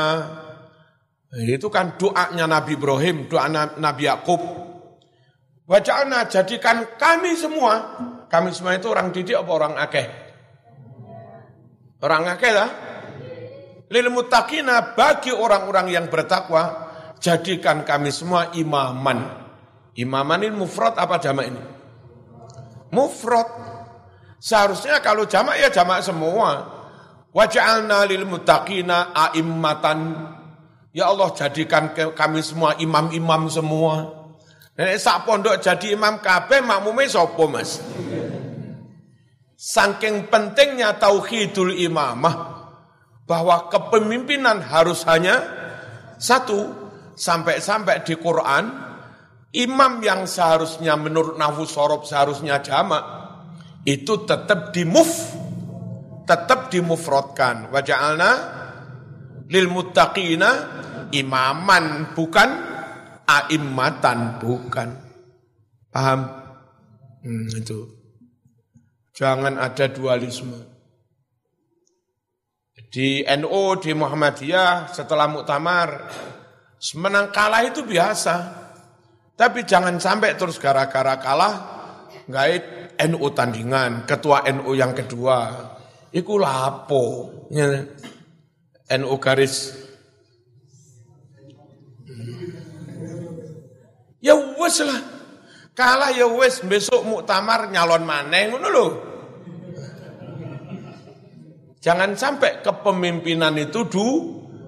Itu 1.32 1.72
kan 1.72 1.96
doanya 1.96 2.44
Nabi 2.44 2.76
Ibrahim, 2.76 3.32
doa 3.32 3.48
Nabi 3.52 4.04
Yakub. 4.04 4.42
Wajahna 5.64 6.28
jadikan 6.28 7.00
kami 7.00 7.40
semua, 7.40 7.96
kami 8.28 8.52
semua 8.52 8.76
itu 8.76 8.92
orang 8.92 9.16
didik 9.16 9.40
apa 9.40 9.52
orang 9.56 9.74
akeh? 9.80 10.08
Orang 12.04 12.28
akeh 12.28 12.52
lah. 12.52 12.70
Lil 13.88 14.08
mutakina 14.12 14.96
bagi 14.96 15.32
orang-orang 15.32 15.92
yang 15.96 16.12
bertakwa, 16.12 16.92
jadikan 17.24 17.88
kami 17.88 18.12
semua 18.12 18.52
imaman. 18.52 19.24
Imaman 19.96 20.44
ini 20.44 20.56
mufrad 20.56 21.00
apa 21.00 21.20
jamak 21.20 21.48
ini? 21.48 21.62
Mufrad. 22.92 23.48
Seharusnya 24.44 25.00
kalau 25.00 25.24
jamak 25.24 25.56
ya 25.56 25.72
jamak 25.72 26.04
semua. 26.04 26.81
Waj'alna 27.32 28.04
lil 28.08 28.28
muttaqina 28.28 29.16
a'immatan. 29.16 30.00
Ya 30.92 31.08
Allah 31.08 31.32
jadikan 31.32 31.96
kami 31.96 32.44
semua 32.44 32.76
imam-imam 32.76 33.48
semua. 33.48 34.22
Nek 34.76 35.00
sak 35.00 35.24
pondok 35.28 35.60
jadi 35.60 35.96
imam 35.96 36.20
kabeh 36.20 36.60
makmume 36.64 37.08
sapa 37.08 37.44
Mas? 37.48 37.80
Saking 39.56 40.28
pentingnya 40.28 40.98
tauhidul 40.98 41.76
imamah 41.76 42.36
bahwa 43.30 43.72
kepemimpinan 43.72 44.60
harus 44.60 45.08
hanya 45.08 45.40
satu 46.20 46.72
sampai-sampai 47.16 48.04
di 48.04 48.18
Quran 48.18 48.92
imam 49.56 50.00
yang 50.04 50.28
seharusnya 50.28 50.96
menurut 50.96 51.36
nafus 51.36 51.72
sorob 51.76 52.08
seharusnya 52.08 52.64
jamak 52.64 53.04
itu 53.84 54.24
tetap 54.24 54.72
dimuf 54.72 55.36
tetap 56.26 56.70
dimufrodkan 56.72 57.70
waja'alna 57.74 58.32
lil 59.52 59.68
muttaqina 59.68 60.50
imaman 61.12 62.16
bukan 62.16 62.50
aimmatan 63.28 64.40
bukan. 64.40 64.90
Paham? 65.92 66.20
Hmm, 67.22 67.48
itu. 67.52 67.80
Jangan 69.12 69.60
ada 69.60 69.92
dualisme. 69.92 70.72
Di 72.92 73.24
NU 73.40 73.80
di 73.80 73.92
Muhammadiyah 73.96 74.92
setelah 74.92 75.28
muktamar 75.32 76.12
menang 77.00 77.32
kalah 77.32 77.64
itu 77.64 77.88
biasa. 77.88 78.36
Tapi 79.36 79.64
jangan 79.64 79.96
sampai 79.96 80.36
terus 80.36 80.60
gara-gara 80.60 81.16
kalah 81.20 81.56
ngait 82.28 82.64
NU 83.08 83.26
tandingan, 83.32 84.04
ketua 84.04 84.44
NU 84.52 84.76
yang 84.76 84.92
kedua. 84.92 85.71
Iku 86.12 86.36
lapo. 86.36 87.03
Ya. 87.47 87.88
NU 88.91 89.16
garis 89.24 89.82
Ya 94.22 94.38
wes 94.38 94.78
lah. 94.86 95.01
Kalah 95.74 96.14
ya 96.14 96.30
wes 96.30 96.62
besok 96.62 97.01
muktamar 97.09 97.74
nyalon 97.74 98.05
maneh 98.05 98.53
ngono 98.53 98.68
lho. 98.70 98.88
Jangan 101.82 102.14
sampai 102.14 102.62
kepemimpinan 102.62 103.57
itu 103.57 103.89
du, 103.89 104.07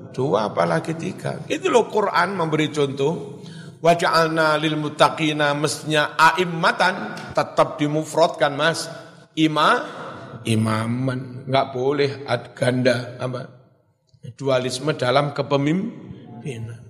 dua 0.10 0.50
apalagi 0.50 0.98
tiga. 0.98 1.46
Itu 1.46 1.70
loh 1.70 1.86
Quran 1.86 2.34
memberi 2.34 2.74
contoh 2.74 3.46
waja'alna 3.78 4.58
lil 4.58 4.82
muttaqina 4.82 5.54
mestinya 5.54 6.18
aimmatan 6.18 7.14
tetap 7.38 7.78
dimufradkan 7.78 8.58
Mas. 8.58 8.90
Ima 9.38 10.02
imaman, 10.46 11.48
enggak 11.48 11.68
boleh 11.72 12.12
ad 12.28 12.56
ganda 12.56 13.18
apa? 13.20 13.42
Dualisme 14.34 14.96
dalam 14.96 15.36
kepemimpinan. 15.36 16.82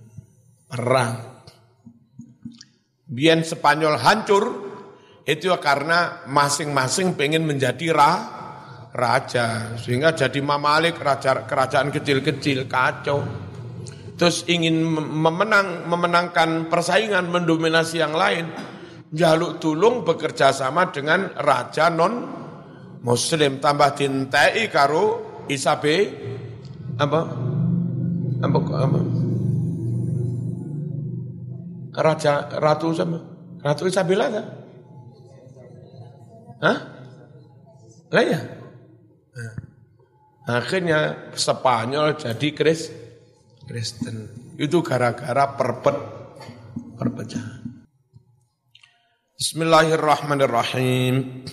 Perang. 0.70 1.16
Biar 3.10 3.42
Spanyol 3.46 3.98
hancur 4.02 4.44
itu 5.24 5.50
karena 5.62 6.26
masing-masing 6.28 7.14
pengen 7.14 7.46
menjadi 7.46 7.94
ra, 7.94 8.12
raja 8.94 9.74
sehingga 9.82 10.14
jadi 10.14 10.38
mamalik 10.40 11.02
raja 11.02 11.50
kerajaan 11.50 11.90
kecil-kecil 11.90 12.70
kacau 12.70 13.26
terus 14.14 14.46
ingin 14.46 14.86
memenang 14.86 15.90
memenangkan 15.90 16.70
persaingan 16.70 17.26
mendominasi 17.34 17.98
yang 17.98 18.14
lain 18.14 18.54
jaluk 19.10 19.58
tulung 19.58 20.06
bekerja 20.06 20.54
sama 20.54 20.94
dengan 20.94 21.34
raja 21.42 21.90
non 21.90 22.43
muslim 23.04 23.60
tambah 23.60 24.00
dintai 24.00 24.72
karo 24.72 25.44
isabe 25.52 26.08
apa 26.98 27.20
apa 28.40 28.58
apa 28.58 29.00
raja 31.94 32.50
ratu 32.58 32.90
sama 32.96 33.34
ratu 33.64 33.88
Isabella 33.88 34.28
kan? 34.28 34.46
Hah? 36.64 36.78
Lah 38.12 38.24
ya? 38.24 38.40
Akhirnya 40.44 41.32
Spanyol 41.40 42.20
jadi 42.20 42.52
Kris 42.52 42.92
Kristen. 43.64 44.28
Itu 44.60 44.84
gara-gara 44.84 45.56
perpet 45.56 45.96
perpecahan. 47.00 47.88
Bismillahirrahmanirrahim. 49.40 51.48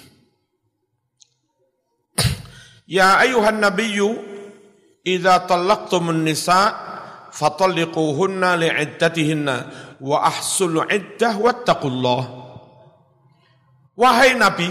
Ya 2.90 3.22
ayuhan 3.22 3.62
nabiyyu 3.62 4.18
idza 5.06 5.46
talaqtumun 5.46 6.26
nisa 6.26 6.74
fatalliquhunna 7.30 8.58
li'iddatihinna 8.58 9.54
wa 10.02 10.26
ahsul 10.26 10.82
iddah 10.90 11.38
wattaqullah. 11.38 12.22
Wahai 13.94 14.34
nabi, 14.34 14.66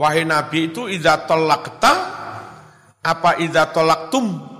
wahai 0.00 0.24
nabi 0.24 0.72
itu 0.72 0.88
idza 0.88 1.28
talaqta 1.28 1.92
apa 3.04 3.36
idza 3.44 3.68
talaqtum 3.68 4.52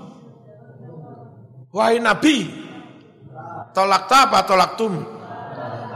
Wahai 1.73 1.97
Nabi, 1.97 2.53
tolak 3.73 4.05
ta 4.05 4.29
apa 4.29 4.45
tolak 4.45 4.77
tum? 4.77 4.93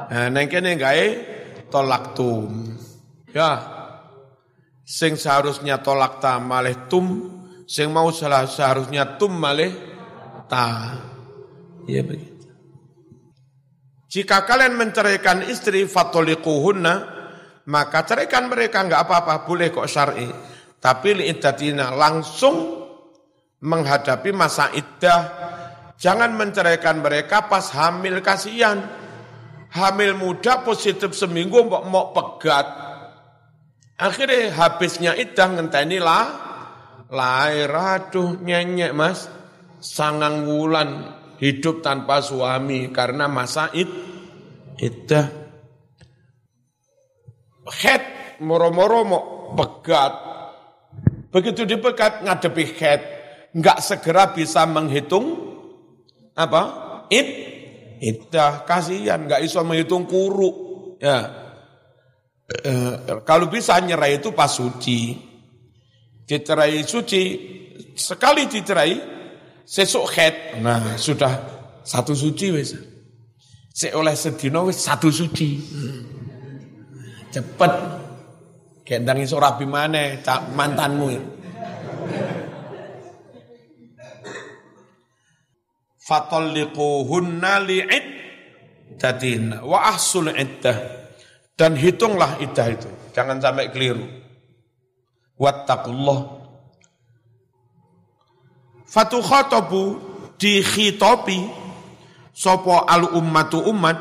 Nah, 0.09 0.25
neng 0.33 0.49
kene 0.49 0.73
gawe 0.73 1.07
tolak 1.69 2.17
tum. 2.17 2.73
Ya, 3.29 3.61
sing 4.87 5.19
seharusnya 5.19 5.83
tolak 5.83 6.23
ta 6.23 6.39
malih 6.39 6.87
tum, 6.87 7.27
sing 7.67 7.91
mau 7.91 8.07
salah 8.15 8.47
seharusnya 8.47 9.19
tum 9.19 9.35
malih 9.35 9.75
ta. 10.47 10.95
Iya 11.83 12.07
begitu. 12.07 12.47
Jika 14.07 14.47
kalian 14.47 14.79
menceraikan 14.79 15.43
istri 15.51 15.83
fatolikuhunna, 15.83 16.95
maka 17.67 18.07
ceraikan 18.07 18.47
mereka 18.47 18.87
enggak 18.87 19.03
apa-apa, 19.03 19.43
boleh 19.43 19.67
kok 19.67 19.91
syar'i. 19.91 20.31
Tapi 20.79 21.19
liiddatina 21.19 21.91
langsung 21.91 22.87
menghadapi 23.59 24.31
masa 24.31 24.71
iddah 24.71 25.21
Jangan 25.97 26.37
menceraikan 26.37 27.01
mereka 27.01 27.49
pas 27.49 27.73
hamil 27.73 28.21
kasihan. 28.21 28.85
Hamil 29.73 30.13
muda 30.15 30.61
positif 30.61 31.17
seminggu 31.17 31.65
mau, 31.65 31.83
mau 31.89 32.05
pegat. 32.13 32.86
Akhirnya 33.97 34.53
habisnya 34.53 35.17
idah 35.17 35.49
ngenteni 35.57 35.97
lah. 35.97 36.25
Lahir 37.09 37.73
aduh 37.73 38.37
nyenyek 38.37 38.93
mas. 38.93 39.25
Sangang 39.77 40.49
wulan 40.49 41.17
hidup 41.37 41.85
tanpa 41.85 42.17
suami 42.21 42.89
karena 42.89 43.29
masa 43.29 43.69
id, 43.77 43.89
idah. 44.81 45.29
Head 47.67 48.03
moro-moro 48.41 48.99
mau 49.05 49.23
pegat. 49.53 50.13
Begitu 51.29 51.69
dipegat 51.69 52.25
ngadepi 52.25 52.65
head. 52.81 53.01
Enggak 53.53 53.85
segera 53.85 54.33
bisa 54.33 54.65
menghitung 54.65 55.37
apa? 56.33 56.61
Id 57.09 57.29
iddah 58.01 58.65
kasihan 58.65 59.25
nggak 59.25 59.45
iso 59.45 59.61
menghitung 59.61 60.05
kuru. 60.09 60.49
Ya. 60.97 61.46
E, 62.47 62.71
kalau 63.27 63.51
bisa 63.51 63.75
nyerai 63.83 64.23
itu 64.23 64.31
pas 64.31 64.47
suci. 64.47 65.19
Dicerai 66.27 66.83
suci, 66.83 67.23
sekali 67.95 68.47
dicerai, 68.47 68.93
sesuk 69.63 70.07
head. 70.15 70.59
Nah, 70.63 70.95
sudah 70.95 71.33
satu 71.83 72.15
suci 72.15 72.47
wis. 72.51 72.71
Se 73.71 73.91
oleh 73.91 74.15
sedino 74.15 74.67
wis 74.67 74.79
satu 74.79 75.11
suci. 75.11 75.49
Cepet. 77.31 77.73
Gendang 78.87 79.19
iso 79.19 79.35
rabi 79.35 79.67
maneh 79.67 80.23
mantanmu. 80.55 81.37
fatalliquhunna 86.07 87.67
li'iddatin 87.67 89.59
wa 89.59 89.91
ahsul 89.91 90.31
iddah 90.31 90.96
dan 91.57 91.73
hitunglah 91.73 92.37
iddah 92.37 92.67
itu. 92.69 92.89
Jangan 93.17 93.41
sampai 93.41 93.73
keliru. 93.73 94.05
Wattaqullah. 95.41 96.19
Fatu 98.87 99.19
khatabu 99.19 99.83
di 100.37 100.61
khitopi 100.61 101.49
sopo 102.31 102.85
al 102.85 103.17
ummatu 103.17 103.65
umat 103.67 103.97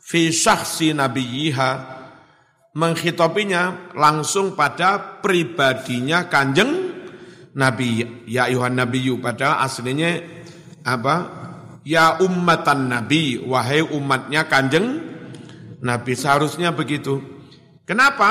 fi 0.00 0.32
syakhsi 0.32 0.96
nabiyiha 0.96 1.70
menghitopinya 2.72 3.92
langsung 3.92 4.56
pada 4.56 5.20
pribadinya 5.20 6.26
kanjeng 6.26 6.72
Nabi. 7.52 8.24
Ya 8.24 8.48
Yuhan 8.48 8.80
Nabiyu 8.80 9.20
pada 9.20 9.60
aslinya 9.60 10.24
apa? 10.88 11.44
Ya 11.84 12.16
ummatan 12.22 12.88
Nabi, 12.88 13.42
wahai 13.44 13.84
umatnya 13.84 14.48
kanjeng 14.48 15.11
Nabi 15.82 16.14
seharusnya 16.14 16.70
begitu. 16.70 17.18
Kenapa? 17.82 18.30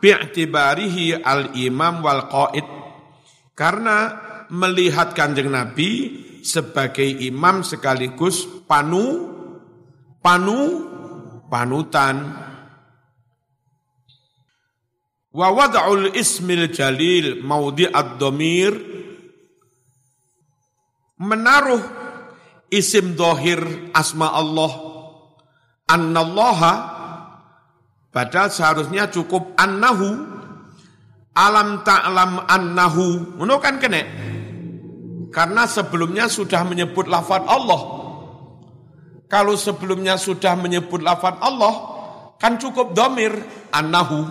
Bi'tibarihi 0.00 1.20
al-imam 1.20 2.00
wal 2.00 2.24
qaid. 2.32 2.66
Karena 3.52 4.16
melihat 4.48 5.12
kanjeng 5.12 5.52
Nabi 5.52 6.24
sebagai 6.40 7.04
imam 7.04 7.60
sekaligus 7.60 8.48
panu, 8.64 9.28
panu, 10.24 10.60
panutan. 11.52 12.48
Wa 15.28 15.52
wad'ul 15.52 16.16
ismil 16.16 16.72
jalil 16.72 17.44
maudi 17.44 17.84
ad-domir 17.84 18.72
menaruh 21.20 21.82
isim 22.72 23.12
dohir 23.12 23.92
asma 23.92 24.32
Allah 24.32 24.87
annallaha 25.88 26.74
padahal 28.12 28.52
seharusnya 28.52 29.08
cukup 29.08 29.56
annahu. 29.56 30.36
Alam 31.38 31.86
ta'lam 31.86 32.50
annahu. 32.50 33.38
Ngono 33.38 33.62
kan 33.62 33.78
kene? 33.78 34.02
Karena 35.30 35.70
sebelumnya 35.70 36.26
sudah 36.26 36.66
menyebut 36.66 37.06
lafaz 37.06 37.46
Allah. 37.46 37.78
Kalau 39.30 39.54
sebelumnya 39.54 40.18
sudah 40.18 40.58
menyebut 40.58 40.98
lafaz 40.98 41.38
Allah 41.38 41.74
kan 42.42 42.58
cukup 42.58 42.90
domir 42.90 43.38
annahu. 43.70 44.26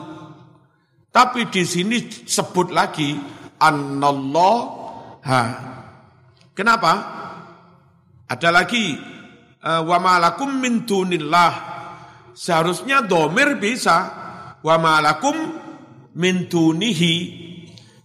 Tapi 1.07 1.47
di 1.47 1.63
sini 1.63 2.11
sebut 2.27 2.75
lagi 2.75 3.15
annallaha. 3.55 5.43
Kenapa? 6.51 6.93
Ada 8.27 8.51
lagi 8.51 8.99
wa 9.63 9.97
malakum 9.97 10.57
min 10.57 10.85
dunillah. 10.85 11.53
Seharusnya 12.37 13.01
domir 13.01 13.57
bisa 13.57 13.97
wa 14.61 14.75
malakum 14.77 15.37
min 16.17 16.45
dunihi. 16.45 17.15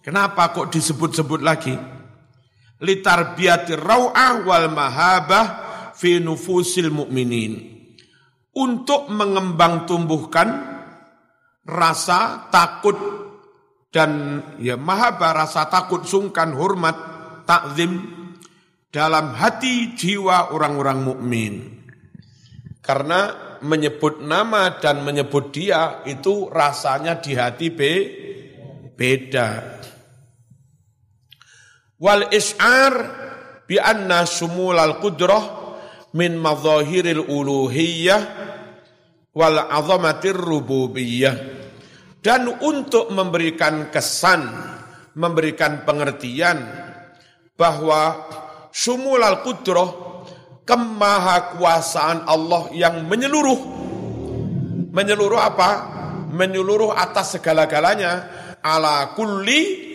Kenapa 0.03 0.51
kok 0.51 0.73
disebut-sebut 0.73 1.41
lagi? 1.45 1.77
Litarbiyati 2.83 3.79
raw'ah 3.79 4.43
wal 4.43 4.69
mahabah 4.73 5.47
fi 5.95 6.19
nufusil 6.19 6.91
mu'minin. 6.91 7.71
Untuk 8.53 9.09
mengembang 9.09 9.89
tumbuhkan 9.89 10.49
rasa 11.63 12.51
takut 12.51 12.99
dan 13.95 14.43
ya 14.59 14.75
mahabah 14.75 15.45
rasa 15.45 15.71
takut 15.71 16.05
sungkan 16.05 16.53
hormat 16.57 16.97
takzim 17.47 18.03
dalam 18.93 19.33
hati 19.33 19.97
jiwa 19.97 20.53
orang-orang 20.53 20.99
mukmin. 21.01 21.55
Karena 22.85 23.33
menyebut 23.65 24.21
nama 24.21 24.77
dan 24.77 25.01
menyebut 25.01 25.49
dia 25.55 26.05
itu 26.05 26.53
rasanya 26.53 27.17
di 27.19 27.33
hati 27.33 27.73
be, 27.73 27.93
beda. 28.93 29.81
Wal 31.97 32.29
is'ar 32.35 32.95
bi 33.65 33.81
anna 33.81 34.29
sumulal 34.29 35.01
qudrah 35.01 35.45
min 36.13 36.37
madhahiril 36.37 37.25
uluhiyah 37.25 38.21
wal 39.33 39.59
azamatir 39.73 40.37
rububiyah. 40.37 41.65
Dan 42.23 42.51
untuk 42.63 43.11
memberikan 43.11 43.91
kesan, 43.91 44.47
memberikan 45.19 45.83
pengertian 45.83 46.59
bahwa 47.59 48.15
sumul 48.73 49.21
al 49.21 49.45
kudroh 49.45 49.91
kemahakuasaan 50.65 52.25
Allah 52.25 52.73
yang 52.73 53.05
menyeluruh. 53.07 53.61
Menyeluruh 54.93 55.41
apa? 55.41 55.71
Menyeluruh 56.33 56.97
atas 56.97 57.37
segala-galanya 57.37 58.41
ala 58.65 59.13
kulli 59.13 59.93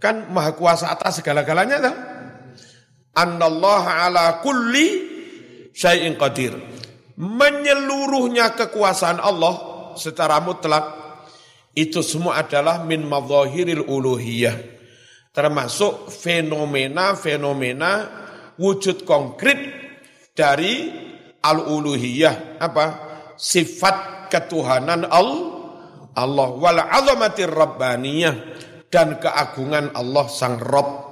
kan 0.00 0.28
maha 0.28 0.52
kuasa 0.52 0.92
atas 0.92 1.24
segala-galanya 1.24 1.76
kan? 1.80 1.94
Anallah 3.16 4.08
ala 4.08 4.24
kulli 4.44 4.86
syai'in 5.72 6.20
qadir. 6.20 6.56
Menyeluruhnya 7.20 8.56
kekuasaan 8.56 9.20
Allah 9.20 9.54
secara 9.96 10.40
mutlak 10.40 11.00
itu 11.76 12.00
semua 12.00 12.40
adalah 12.40 12.80
min 12.84 13.04
madhahiril 13.04 13.84
uluhiyah 13.84 14.79
termasuk 15.30 16.10
fenomena-fenomena 16.10 17.92
wujud 18.58 19.06
konkret 19.06 19.58
dari 20.34 20.90
al-uluhiyah. 21.40 22.60
Apa? 22.60 22.86
Sifat 23.38 24.28
ketuhanan 24.28 25.06
Allah. 25.08 26.48
Wal 26.54 26.80
azamatir 26.82 27.50
rabbaniyah. 27.50 28.58
Dan 28.90 29.22
keagungan 29.22 29.94
Allah 29.94 30.26
sang 30.26 30.58
Rob 30.58 31.10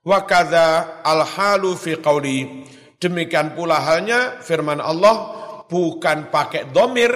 wa 0.00 0.24
kadza 0.24 1.00
al 1.04 1.28
halu 1.28 1.76
fi 1.76 2.00
qauli 2.00 2.64
demikian 2.96 3.52
pula 3.52 3.76
halnya 3.84 4.40
firman 4.40 4.80
Allah 4.80 5.16
bukan 5.68 6.32
pakai 6.32 6.72
domir 6.72 7.12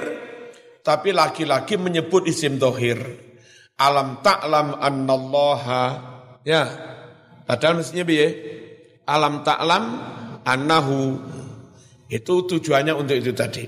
tapi 0.85 1.09
laki-laki 1.09 1.81
menyebut 1.81 2.29
isim 2.29 2.61
dohir. 2.61 3.01
Alam 3.81 4.21
ta'lam 4.21 4.77
annallaha 4.77 6.14
Ya. 6.45 6.69
Padahal 7.49 7.81
mestinya 7.81 8.05
biye 8.05 8.27
alam 9.05 9.41
ta'lam 9.41 9.83
annahu 10.45 11.17
itu 12.05 12.33
tujuannya 12.45 12.93
untuk 12.93 13.17
itu 13.17 13.33
tadi. 13.33 13.65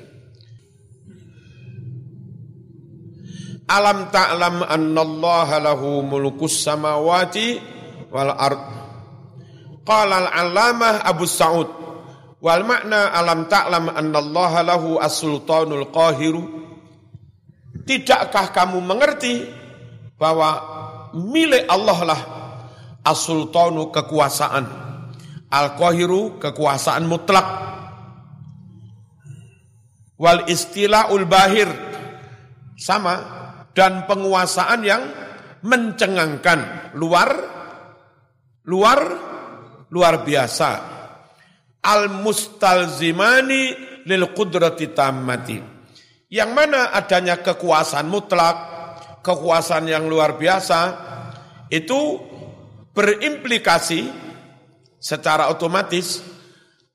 Alam 3.68 4.08
ta'lam 4.14 4.64
annallaha 4.64 5.58
lahu 5.60 6.06
mulkus 6.06 6.62
samawati 6.62 7.60
wal 8.14 8.32
ard. 8.32 8.62
Qala 9.84 10.30
al-allamah 10.30 11.04
Abu 11.04 11.26
Sa'ud 11.26 11.70
wal 12.38 12.64
makna 12.64 13.10
alam 13.12 13.50
ta'lam 13.50 13.90
annallaha 13.90 14.62
lahu 14.62 15.02
as-sultanul 15.02 15.90
qahiru. 15.90 16.46
Tidakkah 17.88 18.54
kamu 18.54 18.84
mengerti 18.84 19.48
bahwa 20.20 20.50
milik 21.16 21.66
Allah 21.72 22.00
lah 22.04 22.37
as-sultanu 23.08 23.88
kekuasaan, 23.96 24.66
al-qahiru 25.48 26.36
kekuasaan 26.44 27.08
mutlak, 27.08 27.48
wal 30.20 30.44
istilahul 30.50 31.24
bahir. 31.30 31.70
Sama. 32.78 33.38
Dan 33.74 34.10
penguasaan 34.10 34.82
yang 34.82 35.04
mencengangkan. 35.62 36.94
Luar. 36.98 37.30
Luar. 38.66 39.02
Luar 39.94 40.26
biasa. 40.26 40.70
Al 41.86 42.10
mustalzimani 42.10 43.62
lil 44.10 44.24
qudrati 44.34 44.92
tammati. 44.92 45.58
Yang 46.28 46.52
mana 46.52 46.92
adanya 46.92 47.40
kekuasaan 47.40 48.10
mutlak 48.10 48.58
kekuasaan 49.24 49.88
yang 49.88 50.12
luar 50.12 50.36
biasa 50.36 50.80
itu 51.72 52.20
berimplikasi 52.98 54.10
secara 54.98 55.54
otomatis 55.54 56.26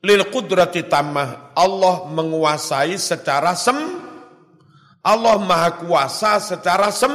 lil 0.02 0.26
qudrati 0.34 0.90
tammah 0.90 1.54
Allah 1.54 2.10
menguasai 2.10 2.98
secara 2.98 3.54
sem 3.54 3.78
Allah 5.06 5.38
maha 5.38 5.78
kuasa 5.78 6.42
secara 6.42 6.90
sem 6.90 7.10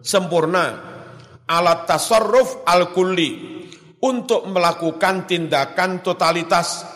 sempurna. 0.00 0.88
Alat 1.44 1.84
tasarruf 1.84 2.64
al 2.64 2.94
kulli 2.96 3.60
untuk 4.00 4.48
melakukan 4.48 5.28
tindakan 5.28 6.00
totalitas 6.00 6.86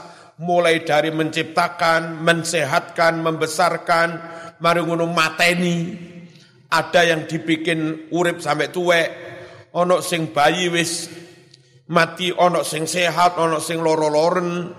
mulai 0.40 0.86
dari 0.86 1.12
menciptakan, 1.12 2.22
mensehatkan, 2.22 3.18
membesarkan, 3.20 4.08
mari 4.62 4.82
mateni, 5.10 5.78
ada 6.70 7.00
yang 7.06 7.26
dibikin 7.26 8.10
urip 8.10 8.38
sampai 8.42 8.70
tuwek, 8.70 9.33
ono 9.74 9.98
sing 9.98 10.30
bayi 10.30 10.70
wis 10.70 11.10
mati, 11.90 12.30
ono 12.30 12.62
sing 12.62 12.86
sehat, 12.86 13.36
ono 13.36 13.58
sing 13.58 13.82
loro-loren, 13.82 14.70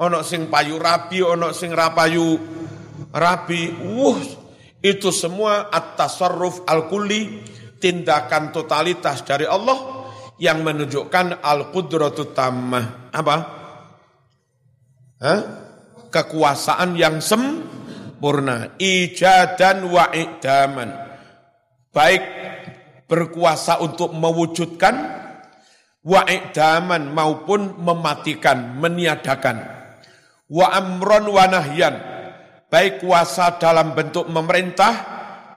ono 0.00 0.18
sing 0.24 0.48
payu 0.48 0.80
rabi, 0.80 1.20
ono 1.22 1.52
sing 1.52 1.70
rapayu 1.70 2.38
rabi. 3.12 3.70
Wuh, 3.76 4.20
itu 4.80 5.10
semua 5.12 5.68
at-tasarruf 5.68 6.64
al-kulli, 6.64 7.44
tindakan 7.78 8.50
totalitas 8.50 9.22
dari 9.22 9.46
Allah 9.46 10.08
yang 10.38 10.64
menunjukkan 10.64 11.42
al-qudratu 11.44 12.30
tammah. 12.32 13.12
Apa? 13.12 13.36
Hah? 15.18 15.40
Kekuasaan 16.08 16.96
yang 16.96 17.20
sempurna, 17.20 18.78
ijadan 18.80 19.84
wa 19.92 20.08
ikdaman. 20.08 20.88
Baik 21.92 22.22
berkuasa 23.08 23.80
untuk 23.80 24.12
mewujudkan 24.12 24.94
wa'ikdaman 26.04 27.10
maupun 27.10 27.80
mematikan, 27.80 28.78
meniadakan. 28.78 29.64
Wa 30.48 30.76
amron 30.76 31.28
wa 31.32 31.44
nahyan, 31.48 31.96
baik 32.68 33.00
kuasa 33.00 33.56
dalam 33.56 33.96
bentuk 33.96 34.28
memerintah 34.28 34.92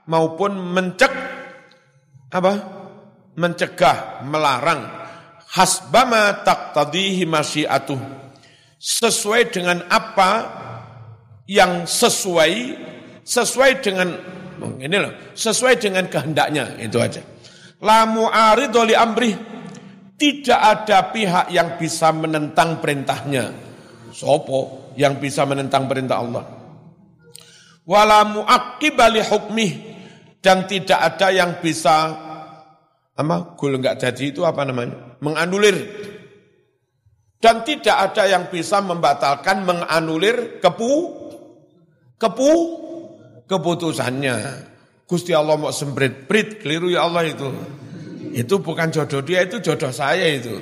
maupun 0.08 0.56
mencek 0.56 1.12
apa? 2.32 2.52
mencegah, 3.32 4.28
melarang 4.28 4.84
hasbama 5.56 6.44
taqtadihi 6.44 7.24
masyiatuh 7.24 7.96
sesuai 8.76 9.48
dengan 9.48 9.84
apa 9.88 10.30
yang 11.48 11.88
sesuai 11.88 12.52
sesuai 13.24 13.70
dengan 13.80 14.08
ini 14.84 14.96
loh, 14.98 15.12
sesuai 15.32 15.74
dengan 15.78 16.06
kehendaknya 16.12 16.76
itu 16.76 16.98
aja. 17.00 17.22
La 17.82 18.06
mu'aridhu 18.06 18.80
li 18.86 18.94
amrih. 18.94 19.36
Tidak 20.14 20.60
ada 20.60 21.10
pihak 21.10 21.50
yang 21.50 21.74
bisa 21.76 22.14
menentang 22.14 22.78
perintahnya. 22.78 23.50
Sopo? 24.14 24.82
yang 24.96 25.16
bisa 25.20 25.48
menentang 25.48 25.88
perintah 25.88 26.20
Allah. 26.20 26.44
Wala 27.82 28.22
muaqibali 28.28 29.20
hukmih 29.26 29.72
dan 30.38 30.70
tidak 30.70 30.98
ada 31.00 31.28
yang 31.34 31.58
bisa 31.58 32.14
apa 33.12 33.36
gul 33.58 33.76
enggak 33.76 34.00
jadi 34.00 34.24
itu 34.32 34.42
apa 34.46 34.62
namanya? 34.66 35.18
menganulir. 35.22 35.76
Dan 37.42 37.66
tidak 37.66 38.14
ada 38.14 38.30
yang 38.30 38.46
bisa 38.54 38.78
membatalkan 38.78 39.66
menganulir 39.66 40.62
kepu 40.62 41.10
kepu 42.14 42.50
keputusannya. 43.50 44.70
Gusti 45.12 45.36
Allah 45.36 45.60
mau 45.60 45.68
semprit, 45.68 46.24
prit, 46.24 46.56
keliru 46.56 46.88
ya 46.88 47.04
Allah 47.04 47.28
itu. 47.28 47.44
Itu 48.32 48.64
bukan 48.64 48.88
jodoh 48.88 49.20
dia, 49.20 49.44
itu 49.44 49.60
jodoh 49.60 49.92
saya 49.92 50.24
itu. 50.24 50.56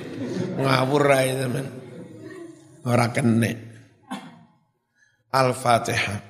Ngawur 0.59 1.07
aja 1.07 1.47
teman. 1.47 1.71
Orang 2.83 3.15
kene. 3.15 3.53
Al-Fatihah. 5.31 6.27